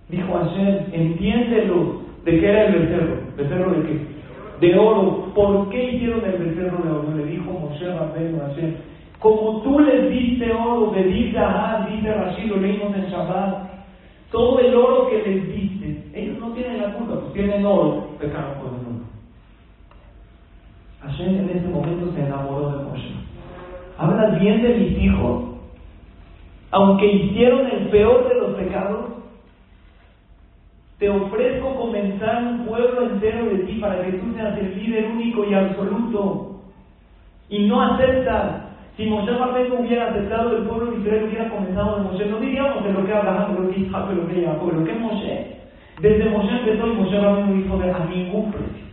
Dijo 0.09 0.33
Hashem, 0.33 0.79
entiéndelo 0.93 2.03
de 2.25 2.41
qué 2.41 2.49
era 2.49 2.67
el 2.67 2.73
becerro. 2.75 3.17
¿Becerro 3.37 3.71
de 3.71 3.87
qué? 3.87 4.67
De 4.67 4.79
oro. 4.79 5.33
¿Por 5.35 5.69
qué 5.71 5.93
hicieron 5.93 6.25
el 6.25 6.45
becerro 6.45 6.83
de 6.83 6.91
oro? 6.91 7.15
Le 7.17 7.25
dijo 7.27 7.53
Moshe 7.53 7.87
Rabbeinu 7.87 8.41
a 8.43 8.49
Hashem, 8.49 8.75
como 9.21 9.61
tú 9.63 9.79
les 9.79 10.11
diste 10.11 10.30
de 10.89 11.03
vida, 11.03 11.87
dice 11.91 12.15
Rashid, 12.15 12.51
lo 12.51 12.57
leímos 12.57 12.95
en 12.97 13.11
Shabbat, 13.11 13.71
todo 14.31 14.59
el 14.61 14.75
oro 14.75 15.09
que 15.09 15.23
les 15.23 15.55
diste, 15.55 16.11
ellos 16.15 16.39
no 16.39 16.53
tienen 16.53 16.81
la 16.81 16.95
culpa, 16.95 17.21
pues 17.21 17.33
tienen 17.33 17.65
oro, 17.65 18.09
pecaron 18.19 18.55
por 18.55 18.67
el 18.67 18.85
mundo. 18.85 19.05
Hashem 21.03 21.39
en 21.39 21.51
ese 21.51 21.69
momento 21.69 22.13
se 22.13 22.21
enamoró 22.21 22.71
de 22.71 22.85
Moshe. 22.85 23.11
Hablas 23.99 24.41
bien 24.41 24.63
de 24.63 24.75
mis 24.75 24.99
hijos, 25.03 25.45
aunque 26.71 27.07
hicieron 27.07 27.67
el 27.67 27.89
peor 27.89 28.29
de 28.29 28.35
los 28.41 28.55
pecados, 28.55 29.07
te 30.99 31.09
ofrezco 31.09 31.75
comenzar 31.77 32.43
un 32.45 32.67
pueblo 32.67 33.11
entero 33.11 33.47
de 33.47 33.65
ti 33.65 33.79
para 33.81 34.05
que 34.05 34.13
tú 34.13 34.35
seas 34.35 34.57
el 34.59 34.79
líder 34.79 35.07
único 35.07 35.45
y 35.45 35.55
absoluto. 35.55 36.61
Y 37.49 37.67
no 37.67 37.81
aceptas 37.81 38.60
si 39.01 39.07
Moshe 39.07 39.33
Rabbeinu 39.33 39.77
hubiera 39.77 40.11
aceptado 40.11 40.59
el 40.59 40.65
pueblo 40.65 40.91
de 40.91 40.99
Israel, 40.99 41.25
hubiera 41.25 41.49
comenzado 41.49 41.97
de 41.97 42.03
Moshe, 42.03 42.27
no 42.27 42.39
diríamos 42.39 42.85
de 42.85 42.93
lo 42.93 43.07
que 43.07 43.15
Abraham, 43.15 43.57
lo 43.59 43.71
que 43.71 43.81
Isaac, 43.81 44.11
lo 44.15 44.29
que 44.29 44.45
Jacob, 44.45 44.73
lo 44.75 44.85
que 44.85 44.93
es 44.93 45.01
Moshe. 45.01 45.57
Desde 46.03 46.29
Moshe 46.29 46.51
empezó 46.51 46.87
y 46.87 46.97
Moshe 46.97 47.19
Rabbeinu 47.19 47.63
dijo 47.63 47.79
de 47.79 47.91
a 47.91 47.99
ningún 48.05 48.53
precio. 48.53 48.85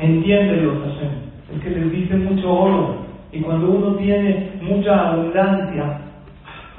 Entiéndelo, 0.00 0.80
Hashem. 0.80 1.10
Es 1.54 1.62
que 1.62 1.70
les 1.70 1.92
dice 1.92 2.16
mucho 2.16 2.52
oro. 2.52 2.96
Y 3.30 3.40
cuando 3.40 3.70
uno 3.70 3.94
tiene 3.98 4.50
mucha 4.60 5.10
abundancia, 5.10 6.00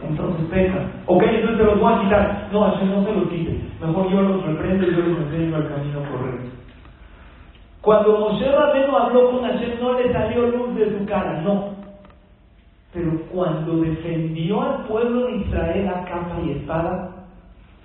entonces 0.06 0.46
peca. 0.52 0.88
Ok, 1.06 1.24
entonces 1.24 1.58
se 1.58 1.64
los 1.64 1.80
voy 1.80 1.94
a 1.94 2.02
quitar. 2.02 2.50
No, 2.52 2.64
Hashem 2.64 2.90
no 2.90 3.06
se 3.06 3.14
los 3.14 3.30
quite. 3.30 3.62
Mejor 3.80 4.12
yo 4.12 4.22
los 4.22 4.46
reprendo 4.46 4.88
y 4.88 4.92
yo 4.92 5.02
les 5.04 5.18
enseño 5.20 5.56
el 5.56 5.68
camino 5.70 6.00
correcto. 6.12 6.65
Cuando 7.86 8.18
Moshe 8.18 8.52
Rabeno 8.52 8.98
habló 8.98 9.30
con 9.30 9.44
Hashem 9.44 9.80
no 9.80 9.94
le 9.94 10.12
salió 10.12 10.48
luz 10.48 10.76
de 10.76 10.98
su 10.98 11.06
cara, 11.06 11.40
no. 11.44 11.76
Pero 12.92 13.12
cuando 13.32 13.78
defendió 13.78 14.60
al 14.60 14.86
pueblo 14.86 15.28
de 15.28 15.36
Israel 15.38 15.88
a 15.90 16.04
capa 16.06 16.42
y 16.44 16.50
espada, 16.50 17.12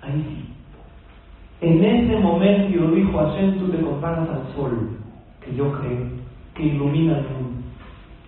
ahí 0.01 0.25
sí. 0.27 1.67
En 1.67 1.85
ese 1.85 2.17
momento 2.17 2.87
dijo 2.95 3.15
Hashem, 3.15 3.59
tú 3.59 3.67
te 3.67 3.79
comparas 3.79 4.27
al 4.27 4.55
sol, 4.55 4.89
que 5.45 5.55
yo 5.55 5.71
creo, 5.71 6.07
que 6.55 6.63
ilumina 6.63 7.19
el 7.19 7.25
mundo. 7.25 7.61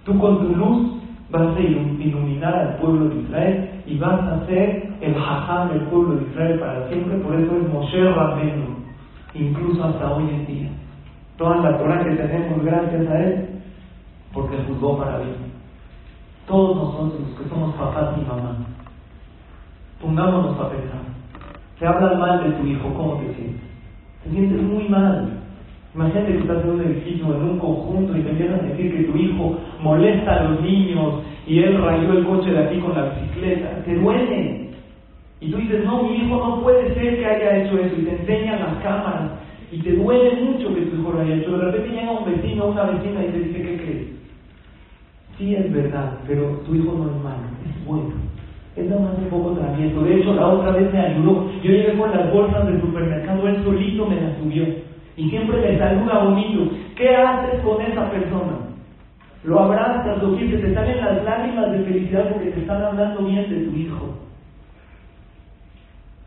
Tú 0.05 0.19
con 0.19 0.37
tu 0.45 0.55
luz 0.55 1.01
vas 1.31 1.57
a 1.57 1.59
iluminar 1.59 2.53
al 2.53 2.75
pueblo 2.75 3.09
de 3.09 3.21
Israel 3.21 3.69
y 3.87 3.97
vas 3.97 4.21
a 4.21 4.45
ser 4.45 4.93
el 5.01 5.15
jajam 5.15 5.69
del 5.69 5.81
pueblo 5.87 6.17
de 6.17 6.29
Israel 6.29 6.59
para 6.59 6.87
siempre. 6.89 7.17
Por 7.17 7.33
eso 7.33 7.57
es 7.57 7.73
Moshe 7.73 8.11
Rabenu, 8.11 8.75
incluso 9.33 9.83
hasta 9.83 10.13
hoy 10.13 10.29
en 10.29 10.45
día. 10.45 10.69
Toda 11.37 11.57
la 11.57 11.77
Torah 11.77 12.03
que 12.03 12.15
tenemos 12.15 12.63
gracias 12.63 13.07
a 13.09 13.23
él, 13.23 13.49
porque 14.33 14.57
juzgó 14.67 14.97
para 14.97 15.17
bien. 15.17 15.35
Todos 16.47 16.75
nosotros 16.75 17.21
que 17.37 17.49
somos 17.49 17.75
papás 17.75 18.15
y 18.17 18.21
mamás, 18.21 18.57
pongámonos 20.01 20.59
a 20.59 20.69
pensar. 20.69 21.01
Te 21.79 21.87
hablan 21.87 22.19
mal 22.19 22.43
de 22.43 22.51
tu 22.57 22.67
hijo, 22.67 22.93
¿cómo 22.93 23.15
te 23.15 23.33
sientes? 23.33 23.61
Te 24.23 24.29
sientes 24.29 24.61
muy 24.61 24.87
mal. 24.89 25.39
Imagínate 25.95 26.31
que 26.33 26.39
estás 26.39 26.63
en 26.63 26.69
un 26.69 26.81
edificio, 26.81 27.25
en 27.25 27.43
un 27.43 27.59
conjunto, 27.59 28.17
y 28.17 28.21
te 28.21 28.29
empiezan 28.31 28.59
a 28.59 28.63
decir 28.63 28.95
que 28.95 29.11
tu 29.11 29.17
hijo 29.17 29.57
molesta 29.81 30.39
a 30.39 30.43
los 30.45 30.61
niños 30.61 31.21
y 31.45 31.59
él 31.59 31.81
rayó 31.81 32.13
el 32.13 32.25
coche 32.25 32.51
de 32.51 32.63
aquí 32.63 32.79
con 32.79 32.95
la 32.95 33.09
bicicleta. 33.09 33.83
Te 33.83 33.95
duele. 33.95 34.69
Y 35.41 35.51
tú 35.51 35.57
dices, 35.57 35.83
no, 35.83 36.03
mi 36.03 36.15
hijo 36.15 36.37
no 36.37 36.61
puede 36.61 36.93
ser 36.93 37.17
que 37.17 37.25
haya 37.25 37.57
hecho 37.57 37.77
eso. 37.77 37.95
Y 37.99 38.05
te 38.05 38.11
enseñan 38.11 38.59
las 38.61 38.75
cámaras. 38.81 39.31
Y 39.73 39.79
te 39.79 39.93
duele 39.93 40.35
mucho 40.43 40.71
que 40.75 40.81
tu 40.81 41.01
hijo 41.01 41.11
lo 41.11 41.19
haya 41.19 41.35
hecho. 41.35 41.57
De 41.57 41.65
repente 41.65 41.95
llega 41.95 42.11
un 42.11 42.31
vecino, 42.31 42.67
una 42.67 42.83
vecina 42.83 43.25
y 43.25 43.31
te 43.31 43.39
dice, 43.39 43.61
¿qué 43.63 43.77
crees? 43.77 44.07
Sí, 45.35 45.55
es 45.55 45.73
verdad, 45.73 46.19
pero 46.27 46.61
tu 46.63 46.75
hijo 46.75 46.93
no 46.93 47.09
es 47.09 47.23
malo, 47.23 47.41
es 47.65 47.85
bueno. 47.87 48.13
Es 48.75 48.87
nada 48.87 49.01
más 49.01 49.17
un 49.17 49.29
poco 49.29 49.53
travieso. 49.53 50.01
De 50.03 50.15
hecho, 50.15 50.35
la 50.35 50.47
otra 50.47 50.73
vez 50.73 50.93
me 50.93 50.99
ayudó. 50.99 51.49
Yo 51.63 51.71
llegué 51.71 51.97
con 51.97 52.11
las 52.11 52.31
bolsas 52.31 52.67
del 52.67 52.81
supermercado, 52.81 53.47
él 53.47 53.63
solito 53.63 54.05
me 54.05 54.21
las 54.21 54.37
subió. 54.37 54.63
Y 55.17 55.29
siempre 55.31 55.57
me 55.57 55.79
saluda 55.79 56.23
bonito. 56.23 56.71
¿Qué 56.95 57.15
haces 57.15 57.59
con 57.61 57.81
esa 57.81 58.11
persona? 58.11 58.59
Lo 59.43 59.59
abrazas, 59.59 60.21
lo 60.21 60.37
quieres, 60.37 60.61
te 60.61 60.73
salen 60.75 60.97
las 60.97 61.23
lágrimas 61.23 61.71
de 61.71 61.79
felicidad 61.79 62.29
porque 62.31 62.51
te 62.51 62.59
están 62.59 62.83
hablando 62.83 63.25
bien 63.25 63.49
de 63.49 63.65
tu 63.65 63.75
hijo. 63.75 64.17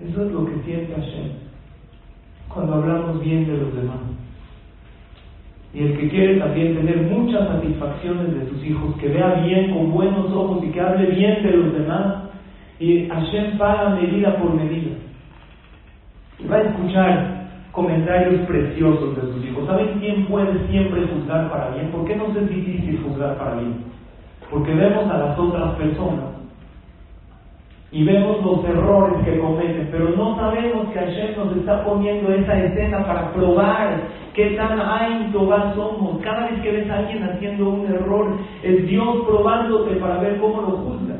Eso 0.00 0.24
es 0.24 0.32
lo 0.32 0.46
que 0.46 0.62
siente 0.64 0.92
Hashem 0.92 1.45
cuando 2.56 2.74
hablamos 2.74 3.20
bien 3.20 3.46
de 3.46 3.58
los 3.58 3.74
demás. 3.76 3.98
Y 5.74 5.82
el 5.82 5.98
que 5.98 6.08
quiere 6.08 6.36
también 6.36 6.74
tener 6.74 7.02
muchas 7.02 7.46
satisfacciones 7.48 8.34
de 8.34 8.48
sus 8.48 8.64
hijos, 8.64 8.96
que 8.96 9.08
vea 9.08 9.34
bien 9.44 9.74
con 9.74 9.92
buenos 9.92 10.32
ojos 10.32 10.64
y 10.64 10.70
que 10.70 10.80
hable 10.80 11.06
bien 11.10 11.42
de 11.42 11.50
los 11.50 11.72
demás, 11.74 12.14
y 12.80 13.06
Hashem 13.08 13.58
paga 13.58 13.90
medida 13.90 14.36
por 14.38 14.54
medida. 14.54 14.96
Y 16.38 16.46
va 16.46 16.56
a 16.56 16.62
escuchar 16.62 17.36
comentarios 17.72 18.40
preciosos 18.46 19.16
de 19.16 19.22
sus 19.32 19.44
hijos. 19.44 19.66
¿Saben 19.66 19.98
quién 20.00 20.24
puede 20.26 20.66
siempre 20.68 21.06
juzgar 21.08 21.50
para 21.50 21.70
bien? 21.70 21.90
¿Por 21.90 22.06
qué 22.06 22.16
no 22.16 22.26
es 22.26 22.48
difícil 22.48 23.02
juzgar 23.02 23.36
para 23.36 23.56
bien? 23.56 23.84
Porque 24.50 24.72
vemos 24.74 25.10
a 25.10 25.18
las 25.18 25.38
otras 25.38 25.74
personas 25.74 26.35
y 27.92 28.04
vemos 28.04 28.44
los 28.44 28.64
errores 28.64 29.24
que 29.24 29.38
cometen, 29.38 29.88
pero 29.92 30.10
no 30.10 30.36
sabemos 30.36 30.88
que 30.92 30.98
Hashem 30.98 31.36
nos 31.36 31.56
está 31.56 31.84
poniendo 31.84 32.32
esa 32.32 32.58
escena 32.64 33.06
para 33.06 33.32
probar 33.32 34.00
qué 34.34 34.50
tan 34.50 34.78
va 34.78 35.74
somos. 35.74 36.20
Cada 36.22 36.50
vez 36.50 36.60
que 36.62 36.72
ves 36.72 36.90
a 36.90 36.98
alguien 36.98 37.22
haciendo 37.22 37.70
un 37.70 37.86
error, 37.86 38.38
es 38.62 38.86
Dios 38.86 39.24
probándote 39.26 39.96
para 39.96 40.18
ver 40.18 40.38
cómo 40.38 40.62
lo 40.62 40.70
juzga. 40.78 41.16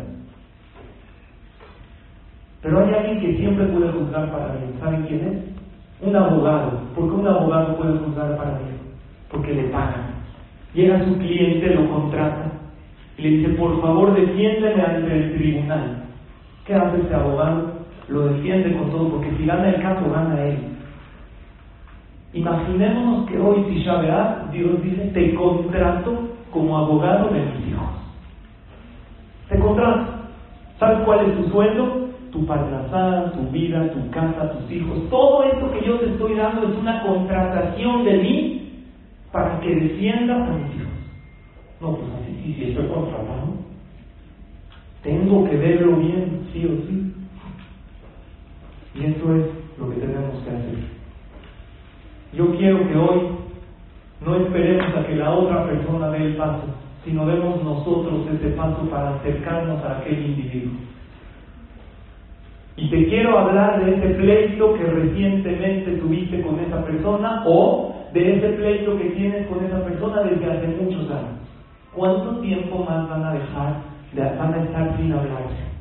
Pero 2.63 2.85
hay 2.85 2.95
alguien 2.95 3.21
que 3.21 3.37
siempre 3.39 3.67
puede 3.67 3.93
juzgar 3.93 4.31
para 4.33 4.57
bien. 4.57 4.75
¿Saben 4.81 5.03
quién 5.03 5.21
es? 5.29 6.07
Un 6.07 6.15
abogado, 6.15 6.81
¿por 6.95 7.09
qué 7.09 7.15
un 7.15 7.27
abogado 7.27 7.77
puede 7.77 7.99
juzgar 7.99 8.37
para 8.37 8.59
Dios? 8.59 8.81
Porque 9.31 9.55
le 9.55 9.69
pagan. 9.69 10.17
Llega 10.75 11.05
su 11.05 11.17
cliente, 11.17 11.75
lo 11.75 11.89
contrata 11.89 12.53
y 13.17 13.23
le 13.23 13.31
dice, 13.31 13.49
por 13.55 13.81
favor, 13.81 14.15
defiéndeme 14.15 14.83
ante 14.83 15.17
el 15.17 15.33
tribunal. 15.37 16.03
¿Qué 16.67 16.75
hace 16.75 17.03
ese 17.03 17.15
abogado? 17.15 17.87
Lo 18.09 18.29
defiende 18.29 18.77
con 18.77 18.91
todo, 18.91 19.09
porque 19.11 19.37
si 19.37 19.47
gana 19.47 19.69
el 19.69 19.83
caso, 19.83 20.11
gana 20.11 20.43
él. 20.45 20.59
Imaginémonos 22.33 23.29
que 23.29 23.39
hoy, 23.39 23.65
si 23.69 23.83
ya 23.83 24.49
Dios 24.53 24.83
dice, 24.83 25.11
te 25.15 25.35
contrato 25.35 26.29
como 26.51 26.77
abogado 26.77 27.31
de 27.31 27.41
mis 27.41 27.69
hijos. 27.69 27.89
Te 29.49 29.59
contrato. 29.59 30.13
¿Sabes 30.79 30.99
cuál 31.05 31.31
es 31.31 31.37
tu 31.37 31.51
sueldo? 31.51 32.07
tu 32.37 32.45
parnasá, 32.45 33.33
tu 33.33 33.51
vida, 33.51 33.91
tu 33.93 34.11
casa, 34.11 34.53
tus 34.53 34.71
hijos, 34.71 35.09
todo 35.09 35.45
esto 35.45 35.73
que 35.73 35.87
yo 35.87 35.99
te 35.99 36.11
estoy 36.11 36.35
dando 36.35 36.69
es 36.69 36.77
una 36.77 37.03
contratación 37.03 38.05
de 38.05 38.19
mí 38.19 38.85
para 39.33 39.59
que 39.61 39.75
defiendas 39.75 40.49
a 40.49 40.53
mis 40.53 40.77
hijos. 40.77 40.93
No, 41.81 41.97
pues 41.97 42.09
así, 42.21 42.41
sí, 42.43 42.55
si 42.55 42.71
estoy 42.71 42.89
contratado, 42.89 43.55
tengo 45.03 45.49
que 45.49 45.57
verlo 45.57 45.97
bien, 45.97 46.46
sí 46.57 46.67
o 46.67 46.87
sí. 46.87 47.13
Y 48.95 49.05
eso 49.05 49.35
es 49.35 49.47
lo 49.79 49.91
que 49.91 49.97
tenemos 49.97 50.43
que 50.43 50.51
hacer. 50.51 50.79
Yo 52.33 52.57
quiero 52.57 52.89
que 52.89 52.97
hoy 52.97 53.21
no 54.25 54.37
esperemos 54.37 54.97
a 54.97 55.07
que 55.07 55.17
la 55.17 55.31
otra 55.31 55.67
persona 55.67 56.11
dé 56.11 56.25
el 56.25 56.37
paso, 56.37 56.65
sino 57.05 57.27
demos 57.27 57.63
nosotros 57.63 58.27
ese 58.35 58.49
paso 58.51 58.89
para 58.91 59.17
acercarnos 59.17 59.83
a 59.85 59.99
aquel 59.99 60.25
individuo. 60.25 60.73
Y 62.77 62.91
te 62.91 63.07
quiero 63.09 63.39
hablar 63.39 63.85
de 63.85 63.97
ese 63.97 64.15
pleito 64.15 64.75
que 64.75 64.85
recientemente 64.85 65.93
tuviste 65.97 66.43
con 66.43 66.61
esa 66.61 66.85
persona 66.85 67.43
o 67.47 67.95
de 68.13 68.37
ese 68.37 68.49
pleito 68.51 68.99
que 68.99 69.11
tienes 69.11 69.47
con 69.47 69.65
esa 69.65 69.83
persona 69.85 70.23
desde 70.23 70.51
hace 70.51 70.69
muchos 70.69 71.11
años. 71.11 71.41
¿Cuánto 71.95 72.41
tiempo 72.41 72.85
más 72.85 73.09
van 73.09 73.25
a 73.25 73.33
dejar, 73.33 73.83
de, 74.13 74.23
van 74.23 74.53
a 74.53 74.63
estar 74.65 74.97
sin 74.99 75.13
hablarse? 75.13 75.76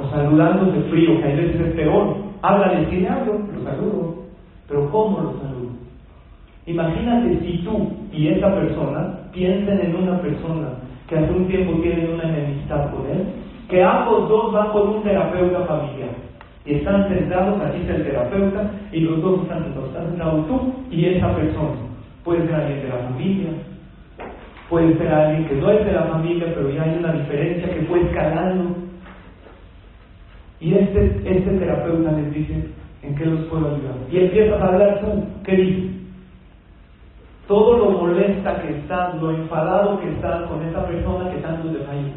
O 0.00 0.10
saludándose 0.10 0.80
frío, 0.90 1.18
que 1.20 1.24
a 1.24 1.36
veces 1.36 1.60
es 1.60 1.74
peor. 1.74 2.16
Háblale, 2.42 2.88
si 2.90 2.96
le 3.00 3.08
hablo, 3.08 3.38
lo 3.54 3.64
saludo. 3.64 4.14
Pero 4.68 4.90
¿cómo 4.90 5.20
lo 5.20 5.32
saludo? 5.40 5.70
Imagínate 6.66 7.40
si 7.40 7.58
tú 7.64 7.92
y 8.12 8.28
esa 8.28 8.54
persona 8.54 9.20
piensen 9.32 9.80
en 9.80 9.94
una 9.94 10.20
persona 10.20 10.68
que 11.08 11.16
hace 11.16 11.32
un 11.32 11.46
tiempo 11.46 11.80
tienen 11.80 12.14
una 12.14 12.24
enemistad 12.24 12.90
con 12.90 13.06
él 13.06 13.26
que 13.68 13.82
ambos 13.82 14.28
dos 14.28 14.52
van 14.52 14.70
con 14.70 14.88
un 14.88 15.02
terapeuta 15.02 15.60
familiar. 15.66 16.10
Y 16.64 16.74
están 16.74 17.08
sentados, 17.08 17.60
aquí 17.62 17.80
está 17.80 17.94
el 17.94 18.04
terapeuta, 18.04 18.70
y 18.92 19.00
los 19.00 19.22
dos 19.22 19.42
están 19.42 19.64
sentados. 19.64 19.88
Están 19.88 20.06
sentados 20.08 20.46
tú 20.48 20.74
y 20.90 21.06
esa 21.06 21.34
persona. 21.34 21.76
Puede 22.24 22.46
ser 22.46 22.54
alguien 22.54 22.82
de 22.82 22.88
la 22.88 22.96
familia, 23.08 23.48
puede 24.68 24.98
ser 24.98 25.08
alguien 25.12 25.48
que 25.48 25.54
no 25.54 25.70
es 25.70 25.86
de 25.86 25.92
la 25.92 26.02
familia, 26.04 26.52
pero 26.54 26.70
ya 26.70 26.82
hay 26.82 26.96
una 26.98 27.12
diferencia 27.12 27.72
que 27.72 27.82
fue 27.82 28.02
escalando. 28.02 28.76
Y 30.60 30.74
este, 30.74 31.22
este 31.24 31.50
terapeuta 31.58 32.12
les 32.12 32.32
dice, 32.32 32.68
¿en 33.02 33.14
qué 33.14 33.26
los 33.26 33.40
puedo 33.46 33.66
ayudar? 33.66 33.94
Y 34.10 34.18
empiezas 34.18 34.60
a 34.60 34.66
hablar 34.66 35.00
tú, 35.00 35.24
¿qué 35.44 35.56
dices? 35.56 35.90
Todo 37.46 37.78
lo 37.78 37.90
molesta 37.90 38.62
que 38.62 38.78
estás, 38.78 39.20
lo 39.20 39.30
enfadado 39.30 40.00
que 40.00 40.10
estás 40.10 40.42
con 40.48 40.62
esa 40.66 40.86
persona 40.86 41.30
que 41.30 41.38
tanto 41.38 41.68
te 41.68 41.84
falla. 41.84 42.12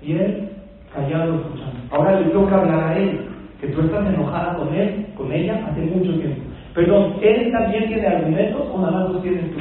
Y 0.00 0.12
él 0.12 0.48
callado 0.94 1.34
escuchando. 1.34 1.80
Ahora 1.90 2.20
le 2.20 2.30
toca 2.30 2.56
hablar 2.56 2.84
a 2.84 2.98
él, 2.98 3.20
que 3.60 3.68
tú 3.68 3.80
estás 3.80 4.06
enojada 4.06 4.56
con 4.56 4.72
él, 4.74 5.06
con 5.16 5.32
ella, 5.32 5.66
hace 5.68 5.80
mucho 5.82 6.14
tiempo. 6.14 6.42
Perdón, 6.74 7.14
¿él 7.20 7.52
también 7.52 7.88
tiene 7.88 8.06
argumentos 8.06 8.62
o 8.72 8.78
nada 8.78 8.92
más 8.92 9.10
los 9.10 9.22
tienes 9.22 9.50
tú? 9.52 9.60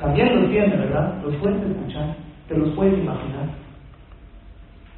También 0.00 0.40
los 0.40 0.50
tiene, 0.50 0.76
¿verdad? 0.76 1.14
Los 1.24 1.34
puedes 1.36 1.62
escuchar, 1.62 2.14
te 2.48 2.56
los 2.56 2.70
puedes 2.70 2.98
imaginar. 2.98 3.65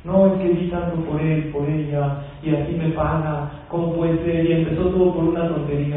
No, 0.05 0.27
es 0.27 0.41
que 0.41 0.49
vi 0.49 0.69
tanto 0.69 0.97
por 1.05 1.21
él, 1.21 1.51
por 1.53 1.69
ella, 1.69 2.23
y 2.43 2.55
así 2.55 2.73
me 2.73 2.91
paga, 2.91 3.51
¿cómo 3.69 3.95
puede 3.95 4.17
ser? 4.25 4.47
Y 4.47 4.53
empezó 4.53 4.85
todo 4.91 5.15
por 5.15 5.25
una 5.25 5.49
tontería. 5.49 5.97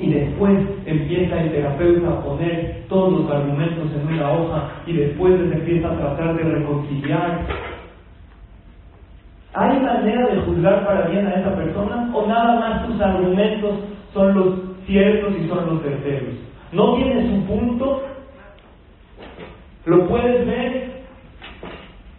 Y 0.00 0.12
después 0.12 0.58
empieza 0.86 1.40
el 1.40 1.50
terapeuta 1.50 2.08
a 2.08 2.22
poner 2.22 2.84
todos 2.88 3.20
los 3.20 3.30
argumentos 3.30 3.88
en 3.94 4.14
una 4.14 4.32
hoja 4.32 4.68
y 4.86 4.92
después 4.92 5.34
se 5.38 5.58
empieza 5.58 5.88
a 5.92 5.98
tratar 5.98 6.36
de 6.36 6.42
reconciliar 6.44 7.46
¿Hay 9.52 9.80
manera 9.80 10.28
de 10.28 10.42
juzgar 10.42 10.86
para 10.86 11.08
bien 11.08 11.26
a 11.26 11.40
esa 11.40 11.56
persona 11.56 12.10
o 12.14 12.26
nada 12.26 12.60
más 12.60 12.86
tus 12.86 13.00
argumentos 13.00 13.80
son 14.14 14.34
los 14.34 14.54
ciertos 14.86 15.34
y 15.36 15.48
son 15.48 15.66
los 15.66 15.82
verdaderos? 15.82 16.34
¿No 16.72 16.94
tienes 16.94 17.24
un 17.32 17.42
punto? 17.46 18.02
¿Lo 19.86 20.06
puedes 20.06 20.46
ver? 20.46 20.99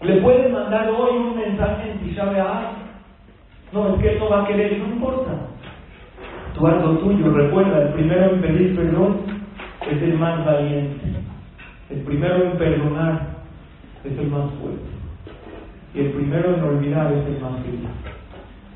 ¿Le 0.01 0.15
puedes 0.15 0.51
mandar 0.51 0.89
hoy 0.89 1.15
un 1.15 1.37
mensaje 1.37 1.91
en 1.91 1.99
Tisha 1.99 2.25
No, 3.71 3.93
es 3.93 4.01
que 4.01 4.13
él 4.13 4.19
no 4.19 4.29
va 4.29 4.41
a 4.41 4.47
querer, 4.47 4.79
no 4.79 4.95
importa. 4.95 5.31
Tú 6.55 6.67
haz 6.67 6.81
tuyo, 6.99 7.31
recuerda, 7.31 7.83
el 7.83 7.89
primero 7.89 8.33
en 8.33 8.41
pedir 8.41 8.75
perdón 8.75 9.17
es 9.91 10.01
el 10.01 10.17
más 10.17 10.43
valiente. 10.43 11.05
El 11.91 11.99
primero 11.99 12.43
en 12.45 12.57
perdonar 12.57 13.27
es 14.03 14.17
el 14.17 14.27
más 14.27 14.49
fuerte. 14.59 14.89
Y 15.93 15.99
el 15.99 16.11
primero 16.13 16.55
en 16.55 16.63
olvidar 16.63 17.13
es 17.13 17.27
el 17.27 17.39
más 17.39 17.61
feliz. 17.61 17.89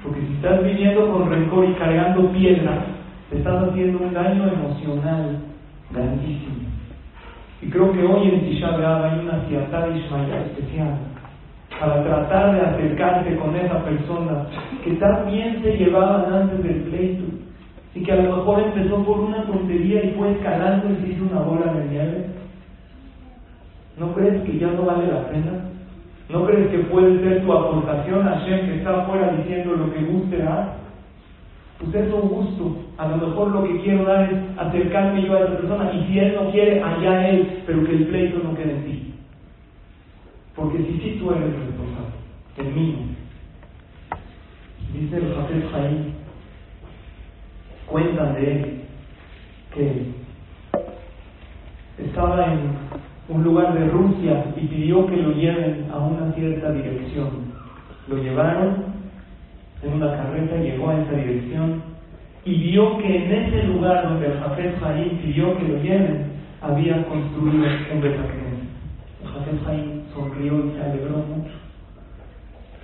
Porque 0.04 0.22
si 0.22 0.34
estás 0.36 0.64
viviendo 0.64 1.12
con 1.12 1.32
rencor 1.32 1.66
y 1.66 1.74
cargando 1.74 2.32
piedras, 2.34 2.86
te 3.32 3.38
estás 3.40 3.68
haciendo 3.68 3.98
un 3.98 4.14
daño 4.14 4.48
emocional 4.48 5.40
grandísimo. 5.90 6.54
Y 7.64 7.70
creo 7.72 7.92
que 7.94 8.04
hoy 8.04 8.30
en 8.30 8.42
Tisha 8.42 8.76
hay 8.76 9.20
una 9.20 9.44
ciatá 9.48 9.88
Ismael 9.88 10.52
especial 10.52 11.15
para 11.80 12.04
tratar 12.04 12.56
de 12.56 12.62
acercarse 12.62 13.36
con 13.36 13.56
esa 13.56 13.84
persona 13.84 14.48
que 14.84 14.92
tan 14.94 15.28
bien 15.28 15.62
se 15.62 15.78
llevaban 15.78 16.34
antes 16.34 16.64
del 16.64 16.82
pleito 16.84 17.24
y 17.94 18.04
que 18.04 18.12
a 18.12 18.18
lo 18.18 18.38
mejor 18.38 18.60
empezó 18.60 19.04
por 19.04 19.20
una 19.20 19.46
tontería 19.46 20.04
y 20.04 20.12
fue 20.12 20.32
escalando 20.32 20.90
y 20.92 20.96
se 20.96 21.14
hizo 21.14 21.26
una 21.26 21.42
bola 21.42 21.74
de 21.74 21.86
nieve. 21.86 22.26
¿No 23.98 24.14
crees 24.14 24.42
que 24.44 24.58
ya 24.58 24.68
no 24.68 24.84
vale 24.84 25.08
la 25.08 25.30
pena? 25.30 25.52
¿No 26.30 26.46
crees 26.46 26.70
que 26.70 26.80
puede 26.80 27.20
ser 27.22 27.46
tu 27.46 27.54
aportación 27.54 28.28
a 28.28 28.40
Shem 28.40 28.68
que 28.68 28.76
está 28.78 29.02
afuera 29.02 29.34
diciendo 29.38 29.76
lo 29.76 29.94
que 29.94 30.04
guste 30.04 30.38
dar? 30.38 30.78
Pues 31.80 31.94
es 31.94 32.14
un 32.14 32.30
gusto. 32.30 32.78
A 32.98 33.08
lo 33.08 33.18
mejor 33.18 33.52
lo 33.52 33.64
que 33.64 33.82
quiero 33.82 34.06
dar 34.06 34.32
es 34.32 34.40
acercarme 34.58 35.24
yo 35.24 35.34
a 35.36 35.40
esa 35.40 35.58
persona 35.58 35.92
y 35.94 36.06
si 36.08 36.20
él 36.20 36.36
no 36.36 36.52
quiere, 36.52 36.82
allá 36.82 37.30
él, 37.30 37.64
pero 37.66 37.84
que 37.84 37.92
el 37.92 38.08
pleito 38.08 38.40
no 38.44 38.56
quede 38.56 38.72
en 38.72 38.86
ti. 38.86 39.05
Porque 40.56 40.78
si 40.78 41.00
sí 41.00 41.18
tú 41.20 41.32
eres 41.32 41.54
responsable, 41.54 42.16
el 42.58 42.74
mío. 42.74 42.96
Dice 44.94 45.18
el 45.18 45.36
Jafet 45.36 45.72
Jaim, 45.72 46.14
cuentan 47.86 48.36
de 48.36 48.52
él 48.52 48.82
que 49.74 50.06
estaba 52.06 52.54
en 52.54 52.60
un 53.28 53.44
lugar 53.44 53.74
de 53.74 53.90
Rusia 53.90 54.46
y 54.56 54.68
pidió 54.68 55.06
que 55.08 55.18
lo 55.18 55.32
lleven 55.34 55.88
a 55.92 55.98
una 55.98 56.32
cierta 56.34 56.72
dirección. 56.72 57.30
Lo 58.08 58.18
llevaron 58.18 58.86
en 59.84 59.94
una 59.94 60.16
carreta, 60.16 60.56
llegó 60.58 60.90
a 60.90 61.02
esa 61.02 61.12
dirección 61.12 61.82
y 62.46 62.72
vio 62.72 62.98
que 63.00 63.26
en 63.26 63.32
ese 63.32 63.64
lugar 63.64 64.08
donde 64.08 64.28
el 64.28 64.40
Jafet 64.40 64.80
Jaim 64.80 65.18
pidió 65.18 65.58
que 65.58 65.68
lo 65.68 65.82
lleven, 65.82 66.32
había 66.62 67.04
construido 67.08 67.66
un 67.94 68.02
Betacnes. 68.02 68.60
El 69.22 69.30
Jafet 69.32 69.66
Jaim 69.66 70.05
sonrió 70.16 70.66
y 70.66 70.72
se 70.72 70.82
alegró 70.82 71.18
mucho. 71.18 71.52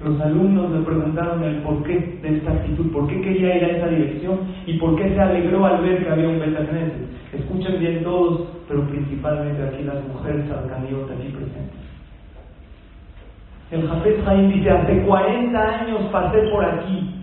Los 0.03 0.19
alumnos 0.19 0.71
le 0.71 0.79
preguntaron 0.79 1.43
el 1.43 1.57
porqué 1.57 2.19
de 2.23 2.37
esta 2.37 2.51
actitud, 2.51 2.91
por 2.91 3.07
qué 3.07 3.21
quería 3.21 3.57
ir 3.57 3.63
a 3.63 3.67
esa 3.67 3.87
dirección 3.87 4.39
y 4.65 4.73
por 4.79 4.95
qué 4.95 5.09
se 5.09 5.19
alegró 5.19 5.63
al 5.65 5.83
ver 5.83 6.03
que 6.03 6.09
había 6.09 6.27
un 6.27 6.39
Betacneses. 6.39 7.07
Escuchen 7.33 7.79
bien 7.79 8.03
todos, 8.03 8.47
pero 8.67 8.87
principalmente 8.87 9.63
aquí 9.63 9.83
las 9.83 10.03
mujeres 10.07 10.49
alcandiotas 10.51 11.17
aquí 11.17 11.27
presentes. 11.29 11.81
El 13.69 13.87
Jafet 13.87 14.25
Jaim 14.25 14.51
dice, 14.51 14.69
hace 14.71 15.01
40 15.03 15.79
años 15.79 16.01
pasé 16.11 16.39
por 16.51 16.65
aquí 16.65 17.15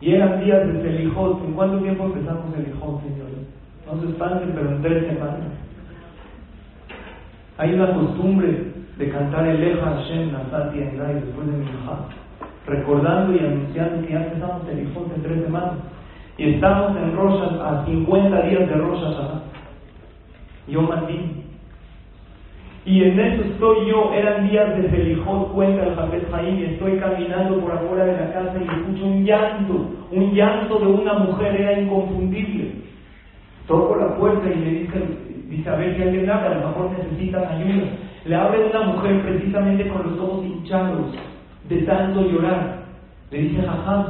y 0.00 0.12
eran 0.12 0.44
días 0.44 0.66
de 0.66 0.82
Selijot. 0.82 1.42
¿En 1.44 1.54
cuánto 1.54 1.78
tiempo 1.78 2.04
empezamos 2.04 2.54
Selijot, 2.54 3.02
señores? 3.02 3.48
No 3.86 4.00
se 4.00 4.08
espanten, 4.10 4.52
pero 4.54 4.70
en 4.70 4.82
tres 4.82 5.06
semanas. 5.06 5.40
Hay 7.56 7.72
una 7.72 7.94
costumbre 7.94 8.75
de 8.96 9.10
cantar 9.10 9.46
el 9.46 9.62
Eja 9.62 9.84
Hashem 9.84 10.32
Nasati 10.32 10.78
Engai 10.78 11.14
después 11.14 11.46
de 11.46 11.58
Minha, 11.58 12.08
recordando 12.66 13.34
y 13.34 13.38
anunciando 13.40 14.06
que 14.06 14.12
ya 14.12 14.24
empezamos 14.24 14.64
Selijot 14.66 15.14
en 15.14 15.22
tres 15.22 15.44
semanas. 15.44 15.74
Y 16.38 16.54
estamos 16.54 16.96
en 16.96 17.16
Rosas 17.16 17.52
a 17.60 17.84
50 17.86 18.42
días 18.42 18.68
de 18.68 18.74
Rosas 18.74 19.42
Yo 20.66 20.82
Matin. 20.82 21.44
Y 22.84 23.02
en 23.02 23.18
eso 23.18 23.42
estoy 23.42 23.88
yo, 23.88 24.12
eran 24.14 24.48
días 24.48 24.76
de 24.76 24.88
Selijot, 24.88 25.52
cuenta 25.52 25.84
el 25.84 25.94
Jafet 25.94 26.30
Jaim, 26.30 26.64
estoy 26.64 26.98
caminando 26.98 27.60
por 27.60 27.72
afuera 27.72 28.04
de 28.04 28.12
la 28.12 28.32
casa 28.32 28.54
y 28.60 28.62
escucho 28.62 29.04
un 29.04 29.24
llanto, 29.24 29.90
un 30.12 30.32
llanto 30.32 30.78
de 30.78 30.86
una 30.86 31.14
mujer, 31.14 31.60
era 31.60 31.80
inconfundible. 31.80 32.86
Toco 33.66 33.96
la 33.96 34.16
puerta 34.16 34.48
y 34.48 34.54
le 34.54 34.70
dice, 34.70 35.02
dice 35.48 35.68
a 35.68 35.74
ver 35.74 35.96
si 35.96 36.02
alguien 36.02 36.30
habla, 36.30 36.46
a 36.46 36.60
lo 36.60 36.68
mejor 36.68 36.90
necesitan 36.92 37.44
ayuda. 37.44 37.88
Le 38.26 38.34
abre 38.34 38.66
una 38.66 38.80
mujer 38.92 39.22
precisamente 39.22 39.88
con 39.88 40.02
los 40.02 40.18
ojos 40.18 40.44
hinchados 40.44 41.12
de 41.68 41.82
tanto 41.82 42.22
llorar. 42.28 42.84
Le 43.30 43.38
dice, 43.38 43.62
jajam, 43.62 44.04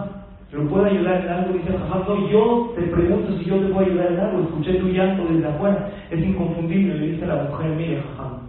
¿lo 0.52 0.68
puedo 0.68 0.86
ayudar 0.86 1.20
en 1.22 1.28
algo? 1.28 1.52
Dice, 1.52 1.72
jajam, 1.72 2.02
no, 2.08 2.28
yo 2.28 2.72
te 2.74 2.82
pregunto 2.82 3.36
si 3.38 3.44
yo 3.44 3.56
te 3.56 3.66
puedo 3.66 3.86
ayudar 3.86 4.12
en 4.12 4.20
algo. 4.20 4.42
Escuché 4.42 4.74
tu 4.74 4.88
llanto 4.88 5.24
desde 5.30 5.48
afuera. 5.48 5.90
Es 6.10 6.24
inconfundible. 6.24 6.94
Le 6.94 7.06
dice 7.12 7.26
la 7.26 7.44
mujer, 7.44 7.70
mire, 7.76 8.02
jajam, 8.02 8.46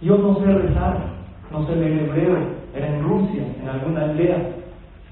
yo 0.00 0.16
no 0.16 0.38
sé 0.38 0.46
rezar, 0.46 0.96
no 1.50 1.66
sé 1.66 1.74
leer 1.74 2.04
hebreo, 2.04 2.38
era 2.74 2.86
en 2.86 3.02
Rusia, 3.02 3.42
en 3.60 3.68
alguna 3.68 4.04
aldea, 4.04 4.36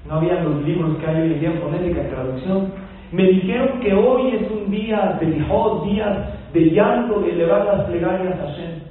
no 0.07 0.15
había 0.15 0.41
los 0.41 0.63
libros 0.63 0.97
que 0.97 1.05
hay 1.05 1.21
hoy 1.21 1.33
en 1.33 1.39
día 1.41 1.51
fonética 1.61 2.07
traducción. 2.07 2.71
Me 3.11 3.23
dijeron 3.23 3.81
que 3.81 3.93
hoy 3.93 4.35
es 4.35 4.49
un 4.49 4.71
día 4.71 5.17
de 5.19 5.25
lijot, 5.27 5.83
día 5.85 6.37
de 6.53 6.61
llanto, 6.71 7.19
de 7.19 7.31
elevar 7.31 7.65
las 7.65 7.81
plegarias 7.85 8.39
a 8.39 8.47
Hashem. 8.47 8.86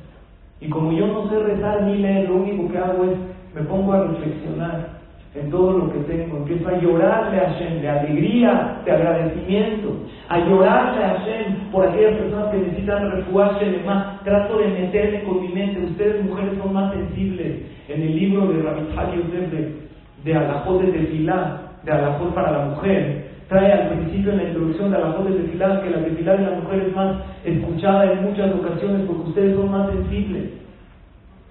Y 0.61 0.69
como 0.69 0.93
yo 0.93 1.07
no 1.07 1.29
sé 1.29 1.39
rezar 1.39 1.83
ni 1.83 1.99
leer, 1.99 2.29
lo 2.29 2.37
único 2.37 2.69
que 2.71 2.79
hago 2.79 3.05
es 3.05 3.19
me 3.55 3.63
pongo 3.63 3.93
a 3.93 4.05
reflexionar 4.05 4.97
en 5.35 5.51
todo 5.51 5.73
lo 5.79 5.93
que 5.93 5.99
tengo. 6.01 6.39
Empiezo 6.39 6.69
a 6.69 6.79
llorarle 6.79 7.41
a 7.41 7.51
Hashem 7.51 7.81
de 7.81 7.89
alegría, 7.89 8.81
de 8.85 8.93
agradecimiento, 8.93 9.97
a 10.29 10.39
llorarle 10.39 11.05
a 11.05 11.09
Hashem 11.09 11.71
por 11.73 11.87
aquellas 11.87 12.17
personas 12.17 12.51
que 12.51 12.59
necesitan 12.59 13.11
refugiarse 13.11 13.83
más. 13.85 14.23
Trato 14.25 14.59
de 14.59 14.69
meterme 14.69 15.25
con 15.25 15.41
mi 15.41 15.49
mente. 15.49 15.85
Ustedes, 15.85 16.25
mujeres, 16.25 16.59
son 16.63 16.73
más 16.73 16.93
sensibles. 16.93 17.63
En 17.89 18.03
el 18.03 18.17
libro 18.17 18.47
de 18.49 18.63
Rabbi 18.63 19.17
Yosef 19.17 19.51
de, 19.53 19.77
de 20.25 20.35
Alajot 20.35 20.83
de 20.83 20.93
Tefilá, 20.93 21.61
de 21.83 21.93
Alajot 21.93 22.35
para 22.35 22.51
la 22.51 22.65
mujer, 22.67 23.26
trae 23.49 23.73
al 23.73 23.89
principio 23.89 24.33
en 24.33 24.39
la 24.39 24.45
introducción 24.45 24.91
de 24.91 24.97
Alajot 24.97 25.29
de 25.29 25.41
Tefilá 25.41 25.83
que 25.83 25.91
la 25.91 26.05
Tefilá 26.05 26.37
de 26.37 26.51
la 26.51 26.59
mujer 26.59 26.85
es 26.89 26.97
más 26.97 27.17
escuchada 27.45 28.13
en 28.13 28.25
muchas 28.25 28.55
ocasiones 28.55 29.03
porque 29.07 29.29
ustedes 29.29 29.57
son 29.57 29.71
más 29.71 29.91
sensibles 29.91 30.67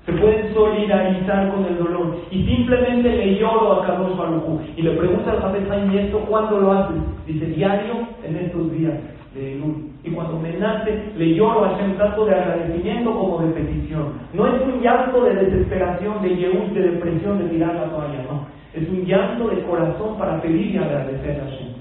se 0.05 0.13
pueden 0.13 0.53
solidarizar 0.53 1.51
con 1.51 1.65
el 1.65 1.77
dolor 1.79 2.17
y 2.29 2.45
simplemente 2.45 3.10
le 3.10 3.39
lloro 3.39 3.73
a 3.73 3.88
Carlos 3.88 4.15
Barujú 4.15 4.62
y 4.77 4.84
le 4.84 4.91
pregunta 4.91 5.31
al 5.31 5.41
Jafet 5.41 5.67
¿y 5.91 5.97
esto 5.97 6.19
cuándo 6.29 6.60
lo 6.60 6.71
haces? 6.73 6.97
Dice, 7.25 7.47
diario 7.47 8.08
en 8.23 8.36
estos 8.36 8.71
días 8.71 8.93
de 9.34 9.55
luz. 9.55 9.77
Y 10.03 10.12
cuando 10.12 10.39
me 10.39 10.53
nace, 10.53 11.12
le 11.17 11.34
lloro 11.34 11.65
a 11.65 11.69
Hashem 11.69 11.97
tanto 11.97 12.25
de 12.25 12.36
agradecimiento 12.36 13.12
como 13.12 13.39
de 13.39 13.53
petición. 13.53 14.13
No 14.34 14.45
es 14.47 14.62
un 14.62 14.79
llanto 14.79 15.23
de 15.23 15.34
desesperación, 15.34 16.21
de 16.21 16.36
yeúl, 16.36 16.73
de 16.75 16.81
depresión, 16.81 17.39
de 17.39 17.49
tirar 17.49 17.73
la 17.73 17.89
toalla, 17.89 18.23
no. 18.29 18.45
Es 18.75 18.88
un 18.88 19.05
llanto 19.05 19.49
de 19.49 19.63
corazón 19.63 20.19
para 20.19 20.39
pedir 20.39 20.75
y 20.75 20.77
agradecer 20.77 21.41
a 21.41 21.45
Hashem. 21.45 21.74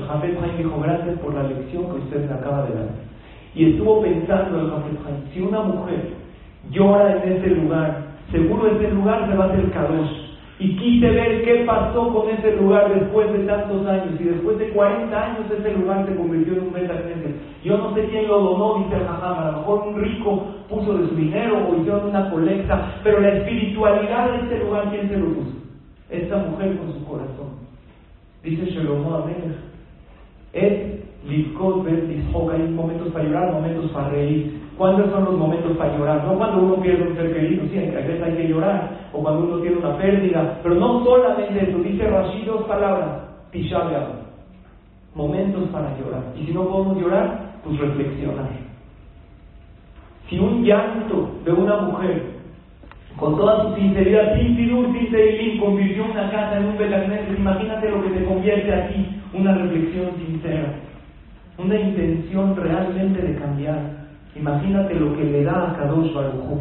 El 0.00 0.06
Jafet 0.06 0.38
Haim 0.42 0.56
dijo, 0.56 0.80
gracias 0.80 1.18
por 1.18 1.34
la 1.34 1.42
lección 1.42 1.84
que 1.84 1.98
usted 1.98 2.26
me 2.26 2.34
acaba 2.34 2.64
de 2.66 2.74
dar. 2.74 2.88
Y 3.54 3.72
estuvo 3.72 4.00
pensando 4.00 4.60
el 4.60 4.70
Jafet 4.70 5.06
Haim, 5.06 5.34
si 5.34 5.40
una 5.42 5.60
mujer 5.60 6.14
llora 6.70 7.22
en 7.22 7.32
ese 7.32 7.48
lugar, 7.50 8.06
seguro 8.30 8.68
ese 8.68 8.90
lugar 8.92 9.28
se 9.28 9.36
va 9.36 9.44
a 9.44 9.48
hacer 9.48 9.70
Kadosh. 9.70 10.30
Y 10.58 10.76
quise 10.76 11.10
ver 11.10 11.42
qué 11.42 11.64
pasó 11.66 12.12
con 12.12 12.28
ese 12.28 12.56
lugar 12.56 12.92
después 12.94 13.32
de 13.32 13.46
tantos 13.46 13.86
años. 13.86 14.20
Y 14.20 14.24
después 14.24 14.58
de 14.58 14.68
40 14.68 15.24
años 15.24 15.50
ese 15.50 15.72
lugar 15.72 16.06
se 16.06 16.14
convirtió 16.14 16.52
en 16.52 16.60
un 16.60 16.72
metacneses. 16.72 17.34
Yo 17.64 17.78
no 17.78 17.94
sé 17.94 18.04
quién 18.10 18.28
lo 18.28 18.40
donó, 18.40 18.84
dice 18.84 18.96
el. 18.96 19.06
A 19.06 19.50
lo 19.52 19.58
mejor 19.58 19.88
un 19.88 20.02
rico 20.02 20.44
puso 20.68 20.98
de 20.98 21.08
su 21.08 21.14
dinero 21.14 21.66
o 21.66 21.80
hicieron 21.80 22.10
una 22.10 22.30
colecta. 22.30 23.00
Pero 23.02 23.20
la 23.20 23.32
espiritualidad 23.38 24.32
de 24.32 24.38
este 24.38 24.58
lugar, 24.64 24.90
¿quién 24.90 25.08
se 25.08 25.16
lo 25.16 25.28
puso? 25.28 25.52
Esta 26.10 26.36
mujer 26.36 26.76
con 26.76 26.92
su 26.92 27.04
corazón. 27.06 27.60
Dice 28.42 28.66
Shelomo 28.66 29.14
Amelech. 29.16 29.69
Es 30.52 31.00
Livkot, 31.28 31.86
Hay 31.86 32.68
momentos 32.68 33.08
para 33.12 33.24
llorar, 33.24 33.52
momentos 33.52 33.90
para 33.90 34.08
reír. 34.08 34.60
¿Cuándo 34.76 35.10
son 35.10 35.24
los 35.26 35.34
momentos 35.36 35.76
para 35.76 35.96
llorar? 35.96 36.24
No 36.24 36.38
cuando 36.38 36.62
uno 36.62 36.76
pierde 36.76 37.08
un 37.08 37.14
ser 37.14 37.34
querido, 37.34 37.64
sí, 37.70 37.78
a 37.78 38.00
veces 38.00 38.22
hay 38.22 38.32
que 38.32 38.48
llorar, 38.48 38.90
o 39.12 39.20
cuando 39.20 39.44
uno 39.44 39.58
tiene 39.58 39.76
una 39.76 39.98
pérdida, 39.98 40.58
pero 40.62 40.74
no 40.76 41.04
solamente 41.04 41.68
eso, 41.68 41.78
dice 41.80 42.08
Rashid 42.08 42.46
dos 42.46 42.62
palabras, 42.62 43.28
tishabeab, 43.52 44.08
momentos 45.14 45.68
para 45.68 45.94
llorar. 45.98 46.22
Y 46.34 46.46
si 46.46 46.54
no 46.54 46.66
podemos 46.66 46.96
llorar, 46.96 47.56
pues 47.62 47.78
reflexionar. 47.78 48.48
Si 50.30 50.38
un 50.38 50.64
llanto 50.64 51.28
de 51.44 51.52
una 51.52 51.76
mujer, 51.82 52.22
con 53.18 53.36
toda 53.36 53.64
su 53.64 53.74
sinceridad, 53.74 54.38
sin 54.38 54.56
fidur, 54.56 54.86
sin 54.96 55.10
teilín, 55.10 55.60
convirtió 55.60 56.06
una 56.06 56.30
casa 56.30 56.56
en 56.56 56.64
un 56.64 56.78
belagneses, 56.78 57.38
imagínate 57.38 57.90
lo 57.90 58.02
que 58.02 58.10
te 58.10 58.24
convierte 58.24 58.72
aquí, 58.72 59.19
una 59.32 59.54
reflexión 59.54 60.10
sincera, 60.26 60.74
una 61.58 61.78
intención 61.78 62.56
realmente 62.56 63.22
de 63.22 63.36
cambiar. 63.36 63.78
Imagínate 64.34 64.94
lo 64.94 65.16
que 65.16 65.24
le 65.24 65.44
da 65.44 65.70
a 65.70 65.76
Kadosh 65.76 66.12
Baruj 66.14 66.60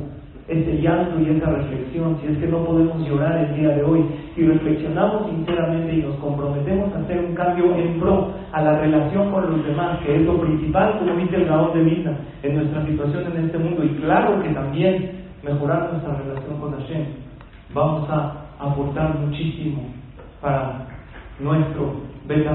ese 0.50 0.82
llanto 0.82 1.20
y 1.20 1.30
esa 1.30 1.52
reflexión, 1.52 2.18
si 2.20 2.28
es 2.28 2.38
que 2.40 2.48
no 2.48 2.66
podemos 2.66 3.08
llorar 3.08 3.38
el 3.38 3.56
día 3.56 3.70
de 3.70 3.84
hoy, 3.84 4.04
si 4.36 4.48
reflexionamos 4.48 5.30
sinceramente 5.30 5.94
y 5.94 6.02
nos 6.02 6.16
comprometemos 6.16 6.94
a 6.96 7.00
hacer 7.00 7.24
un 7.24 7.36
cambio 7.36 7.76
en 7.76 8.00
pro 8.00 8.32
a 8.52 8.62
la 8.64 8.80
relación 8.80 9.32
con 9.32 9.48
los 9.48 9.64
demás, 9.64 10.00
que 10.00 10.16
es 10.16 10.22
lo 10.24 10.42
principal, 10.42 10.98
como 10.98 11.14
dice 11.18 11.36
el 11.36 11.46
Gaón 11.46 11.74
de 11.74 11.84
vida 11.84 12.18
en 12.42 12.56
nuestra 12.56 12.84
situación 12.84 13.26
en 13.32 13.46
este 13.46 13.58
mundo, 13.60 13.84
y 13.84 13.90
claro 14.02 14.42
que 14.42 14.50
también 14.50 15.12
mejorar 15.44 15.92
nuestra 15.92 16.16
relación 16.16 16.60
con 16.60 16.72
Hashem, 16.74 17.06
vamos 17.74 18.10
a 18.10 18.48
aportar 18.60 19.20
muchísimo 19.20 19.84
para 20.42 20.88
nuestro 21.40 22.09
Bet 22.30 22.48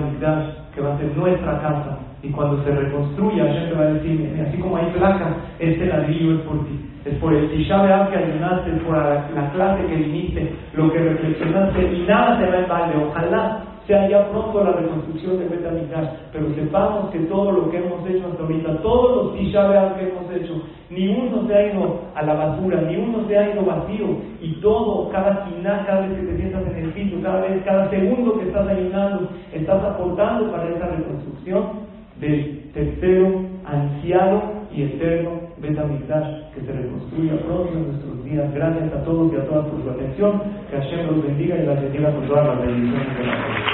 que 0.74 0.80
va 0.80 0.94
a 0.94 0.98
ser 0.98 1.16
nuestra 1.16 1.60
casa, 1.60 1.98
y 2.22 2.30
cuando 2.30 2.64
se 2.64 2.70
reconstruya, 2.70 3.44
Hashem 3.44 3.68
te 3.68 3.74
va 3.74 3.82
a 3.82 3.92
decir, 3.92 4.44
así 4.48 4.58
como 4.58 4.78
hay 4.78 4.86
placa, 4.96 5.36
este 5.58 5.86
ladrillo 5.86 6.36
es 6.36 6.40
por 6.40 6.64
ti 6.64 6.80
es 7.04 7.14
por 7.18 7.34
el 7.34 7.50
Tisha 7.50 8.08
que 8.10 8.16
ayunaste, 8.16 8.76
es 8.76 8.82
por 8.82 8.96
la, 8.96 9.50
clase 9.52 9.86
que 9.86 9.96
viniste, 9.96 10.54
lo 10.72 10.90
que 10.90 10.98
reflexionaste, 11.00 11.92
y 11.92 12.06
nada 12.08 12.38
te 12.38 12.46
va 12.46 12.58
en 12.58 12.68
balde. 12.68 13.04
Ojalá 13.04 13.62
sea 13.86 14.08
ya 14.08 14.30
pronto 14.30 14.64
la 14.64 14.72
reconstrucción 14.72 15.38
de 15.38 15.48
Betamigdash, 15.48 16.08
pero 16.32 16.54
sepamos 16.54 17.10
que 17.10 17.20
todo 17.20 17.52
lo 17.52 17.70
que 17.70 17.78
hemos 17.78 18.08
hecho 18.08 18.26
hasta 18.28 18.42
ahorita, 18.42 18.82
todos 18.82 19.16
los 19.16 19.36
Tisha 19.36 19.94
que 19.96 20.08
hemos 20.08 20.30
hecho, 20.34 20.62
ni 20.90 21.08
uno 21.08 21.46
se 21.46 21.54
ha 21.54 21.72
ido 21.72 22.00
a 22.14 22.22
la 22.22 22.34
basura, 22.34 22.80
ni 22.82 22.96
uno 22.96 23.26
se 23.28 23.36
ha 23.36 23.52
ido 23.52 23.64
vacío, 23.64 24.06
y 24.40 24.52
todo, 24.60 25.10
cada 25.10 25.44
quina, 25.44 25.84
cada 25.86 26.06
vez 26.06 26.18
que 26.18 26.26
te 26.26 26.36
sientas 26.36 26.66
en 26.66 26.84
el 26.84 26.92
piso, 26.92 27.16
cada 27.22 27.40
vez, 27.40 27.62
cada 27.64 27.90
segundo 27.90 28.38
que 28.38 28.46
estás 28.46 28.68
ayunando, 28.68 29.28
estás 29.52 29.82
aportando 29.82 30.50
para 30.50 30.68
esa 30.68 30.86
reconstrucción 30.86 31.84
del 32.20 32.70
tercero 32.72 33.42
anciano 33.64 34.64
y 34.72 34.82
eterno 34.82 35.44
Betamigdash 35.58 36.52
que 36.54 36.60
se 36.60 36.72
reconstruya 36.72 37.36
pronto 37.46 37.72
en 37.72 37.88
nuestros 37.88 38.24
días. 38.24 38.52
Gracias 38.54 38.92
a 38.92 39.04
todos 39.04 39.32
y 39.32 39.36
a 39.36 39.46
todas 39.46 39.66
por 39.66 39.82
su 39.82 39.90
atención. 39.90 40.42
Que 40.70 40.76
Hashem 40.76 41.06
los 41.06 41.22
bendiga 41.22 41.56
y 41.56 41.66
las 41.66 41.80
bendiga 41.80 42.12
con 42.12 42.26
todas 42.26 42.46
las 42.46 42.66
bendiciones 42.66 43.18
de 43.18 43.24
la 43.24 43.73